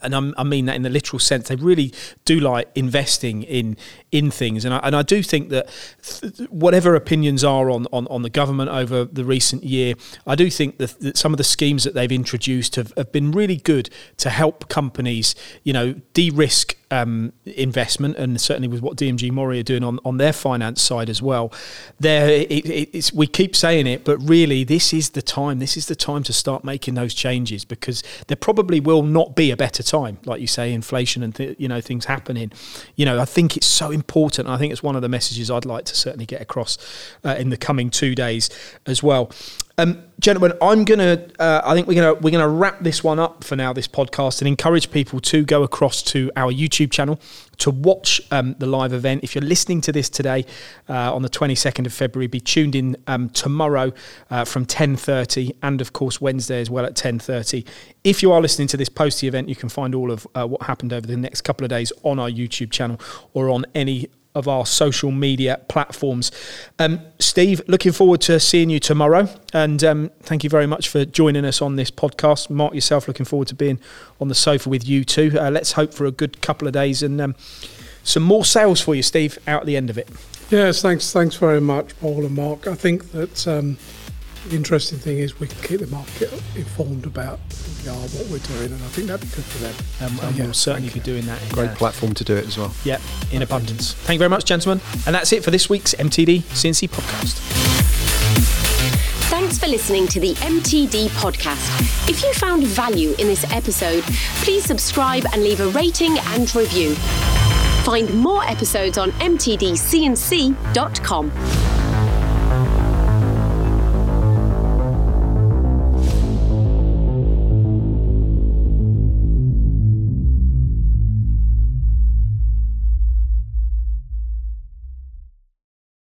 and 0.02 0.16
i 0.38 0.44
mean 0.44 0.66
that 0.66 0.76
in 0.76 0.82
the 0.82 0.90
literal 0.90 1.20
sense. 1.20 1.48
They 1.50 1.56
really 1.56 1.94
do 2.26 2.40
like 2.40 2.70
investing 2.76 3.44
in 3.44 3.78
in 4.12 4.32
things, 4.32 4.66
and 4.66 4.74
I, 4.74 4.80
and 4.84 4.96
I 4.96 5.04
do 5.04 5.24
think 5.24 5.50
that 5.50 5.70
th- 6.04 6.50
whatever 6.50 6.96
opinions 6.96 7.44
are 7.44 7.70
on, 7.70 7.88
on, 7.92 8.08
on 8.08 8.22
the 8.22 8.30
government 8.30 8.70
over 8.70 9.06
the 9.06 9.24
recent 9.24 9.64
year, 9.64 9.96
I 10.28 10.36
do 10.36 10.50
think 10.50 10.78
that, 10.78 11.00
that 11.00 11.18
some 11.18 11.34
of 11.34 11.38
the 11.38 11.44
schemes 11.44 11.84
that 11.84 11.94
they've 11.94 12.12
introduced 12.12 12.76
have, 12.76 12.94
have 12.98 13.12
been 13.12 13.32
really 13.32 13.58
good 13.58 13.90
to 14.18 14.30
help 14.30 14.68
companies, 14.70 15.36
you 15.64 15.74
know, 15.74 15.94
de-risk 16.14 16.76
um, 16.92 17.34
investment, 17.46 18.18
and 18.18 18.40
certainly 18.40 18.68
with 18.68 18.82
what 18.82 18.98
DMG 18.98 19.32
Mori 19.32 19.60
are 19.60 19.64
doing 19.64 19.84
on, 19.84 20.00
on 20.06 20.18
their 20.18 20.34
finance 20.34 20.82
side 20.82 21.10
as 21.10 21.22
well. 21.22 21.52
There, 22.00 22.46
it, 22.50 23.12
we 23.14 23.28
keep 23.28 23.56
saying 23.56 23.88
it, 23.88 24.04
but 24.04 24.18
really, 24.18 24.64
this 24.64 24.94
is 24.94 25.12
the 25.12 25.22
time. 25.22 25.60
This 25.60 25.78
is 25.78 25.88
the 25.88 25.96
time 25.96 26.24
to 26.24 26.34
start 26.34 26.64
making 26.64 26.96
those 26.96 27.14
changes 27.14 27.66
because 27.66 28.04
there 28.28 28.38
probably 28.38 28.80
will 28.80 29.04
not 29.04 29.36
be 29.36 29.50
a 29.52 29.58
better 29.58 29.82
time, 29.82 30.20
like 30.26 30.42
you 30.42 30.48
say, 30.48 30.74
inflation 30.74 31.24
and 31.24 31.34
th- 31.34 31.56
you 31.58 31.68
know 31.68 31.82
things 31.82 32.06
happening. 32.06 32.52
You 32.96 33.06
know, 33.06 33.20
I 33.20 33.26
think 33.26 33.56
it's 33.56 33.68
so 33.68 33.90
important. 33.90 34.50
I 34.50 34.58
think 34.58 34.72
it's 34.72 34.84
one 34.84 34.96
of 34.96 35.02
the 35.02 35.10
messages 35.10 35.50
I'd 35.50 35.66
like 35.66 35.86
to 35.86 35.96
certainly 35.96 36.26
get 36.26 36.42
across 36.42 36.78
uh, 37.24 37.36
in 37.40 37.50
the 37.50 37.58
coming 37.58 37.90
two 37.90 38.14
days 38.14 38.50
as 38.86 39.02
well. 39.02 39.32
Um, 39.82 40.04
gentlemen, 40.20 40.54
I'm 40.62 40.86
gonna. 40.86 41.28
Uh, 41.40 41.62
I 41.64 41.74
think 41.74 41.88
we're 41.88 41.96
gonna 41.96 42.14
we're 42.14 42.30
gonna 42.30 42.48
wrap 42.48 42.82
this 42.82 43.04
one 43.04 43.18
up 43.18 43.44
for 43.44 43.56
now. 43.56 43.74
This 43.74 43.88
podcast 43.88 44.40
and 44.40 44.48
encourage 44.48 44.92
people 44.92 45.20
to 45.22 45.44
go 45.44 45.64
across 45.64 46.04
to 46.04 46.32
our 46.36 46.54
YouTube 46.54 46.92
channel 46.92 47.20
to 47.58 47.72
watch 47.72 48.22
um, 48.30 48.56
the 48.60 48.68
live 48.68 48.94
event. 48.94 49.24
If 49.24 49.34
you're 49.34 49.44
listening 49.44 49.82
to 49.82 49.92
this 49.92 50.08
today 50.08 50.46
uh, 50.88 51.16
on 51.16 51.24
the 51.24 51.30
22nd 51.30 51.88
of 51.88 51.94
February, 51.94 52.28
be 52.28 52.40
tuned 52.40 52.76
in 52.76 52.96
um, 53.08 53.32
tomorrow 53.32 53.92
uh, 54.30 54.46
from 54.46 54.68
10:30 54.68 55.56
and 55.64 55.82
of 55.82 55.94
course 55.94 56.22
Wednesday 56.22 56.62
as 56.62 56.70
well 56.70 56.86
at 56.86 56.94
10:30. 56.94 57.66
If 58.04 58.22
you 58.22 58.32
are 58.32 58.40
listening 58.40 58.68
to 58.68 58.78
this 58.78 58.90
post 58.90 59.22
the 59.22 59.28
event, 59.28 59.50
you 59.50 59.56
can 59.56 59.70
find 59.70 59.96
all 59.96 60.12
of 60.12 60.28
uh, 60.36 60.46
what 60.46 60.62
happened 60.62 60.94
over 60.94 61.08
the 61.08 61.18
next 61.18 61.42
couple 61.42 61.66
of 61.66 61.72
days 61.72 61.92
on 62.04 62.20
our 62.20 62.30
YouTube 62.30 62.70
channel 62.70 63.00
or 63.34 63.50
on 63.50 63.66
any 63.74 64.10
of 64.34 64.48
our 64.48 64.66
social 64.66 65.12
media 65.12 65.60
platforms. 65.68 66.32
Um, 66.80 67.02
Steve, 67.20 67.62
looking 67.68 67.92
forward 67.92 68.22
to 68.22 68.40
seeing 68.40 68.70
you 68.70 68.80
tomorrow. 68.80 69.28
And 69.54 69.84
um, 69.84 70.12
thank 70.22 70.44
you 70.44 70.50
very 70.50 70.68
much 70.68 70.88
for 70.88 71.06
joining 71.06 71.46
us 71.46 71.62
on 71.62 71.76
this 71.76 71.92
podcast. 71.92 72.50
Mark, 72.50 72.74
yourself, 72.74 73.08
looking 73.08 73.26
forward 73.26 73.48
to 73.50 73.56
being 73.56 73.80
on 74.20 74.28
the 74.28 74.36
sofa 74.36 74.70
with 74.70 74.88
you 74.88 75.04
too. 75.04 75.38
Uh, 75.38 75.50
let's 75.50 75.74
hope 75.74 75.94
for 75.94 76.06
a 76.06 76.12
good 76.12 76.42
couple 76.42 76.68
of 76.68 76.74
days 76.74 77.04
and 77.04 77.20
um, 77.20 77.36
some 78.04 78.24
more 78.24 78.46
sales 78.46 78.82
for 78.82 78.96
you, 78.96 79.04
Steve, 79.04 79.38
out 79.48 79.62
at 79.62 79.66
the 79.66 79.78
end 79.78 79.90
of 79.90 79.98
it. 79.98 80.10
Yes, 80.50 80.82
thanks. 80.82 81.12
Thanks 81.12 81.36
very 81.36 81.62
much, 81.62 81.98
Paul 82.00 82.26
and 82.26 82.36
Mark. 82.36 82.68
I 82.68 82.76
think 82.76 83.12
that 83.12 83.48
um, 83.48 83.78
the 84.50 84.56
interesting 84.56 84.98
thing 84.98 85.20
is 85.20 85.40
we 85.40 85.48
can 85.48 85.62
keep 85.62 85.80
the 85.80 85.88
market 85.88 86.32
informed 86.56 87.06
about 87.06 87.40
who 87.54 87.84
we 87.84 87.90
are, 87.90 88.08
what 88.10 88.28
we're 88.30 88.40
doing, 88.40 88.72
and 88.72 88.84
I 88.84 88.88
think 88.88 89.08
that'd 89.08 89.22
be 89.28 89.36
good 89.36 89.46
for 89.46 89.60
them. 89.60 89.74
Um, 90.02 90.18
so, 90.18 90.28
and 90.28 90.36
yeah, 90.38 90.44
we'll 90.46 90.54
certainly 90.54 90.90
be 90.90 91.00
doing 91.00 91.26
that. 91.26 91.40
Great 91.52 91.72
platform 91.76 92.14
to 92.16 92.24
do 92.24 92.36
it 92.36 92.48
as 92.48 92.58
well. 92.58 92.74
Yep, 92.84 93.02
in 93.32 93.42
abundance. 93.42 93.94
Thank 93.94 94.16
you 94.16 94.20
very 94.20 94.30
much, 94.30 94.46
gentlemen. 94.46 94.82
And 95.06 95.14
that's 95.16 95.32
it 95.34 95.44
for 95.44 95.52
this 95.52 95.70
week's 95.70 95.94
MTD 95.94 96.42
CNC 96.42 96.90
podcast. 96.90 97.38
Thanks 99.30 99.58
for 99.58 99.68
listening 99.68 100.08
to 100.08 100.20
the 100.20 100.34
MTD 100.36 101.08
podcast. 101.10 102.10
If 102.10 102.22
you 102.24 102.34
found 102.34 102.64
value 102.66 103.12
in 103.20 103.28
this 103.28 103.44
episode, 103.52 104.04
please 104.44 104.66
subscribe 104.66 105.26
and 105.34 105.44
leave 105.44 105.62
a 105.62 105.70
rating 105.70 106.18
and 106.20 106.54
review. 106.56 106.96
Find 107.84 108.14
more 108.14 108.44
episodes 108.44 108.98
on 108.98 109.12
mtdcnc.com. 109.14 109.72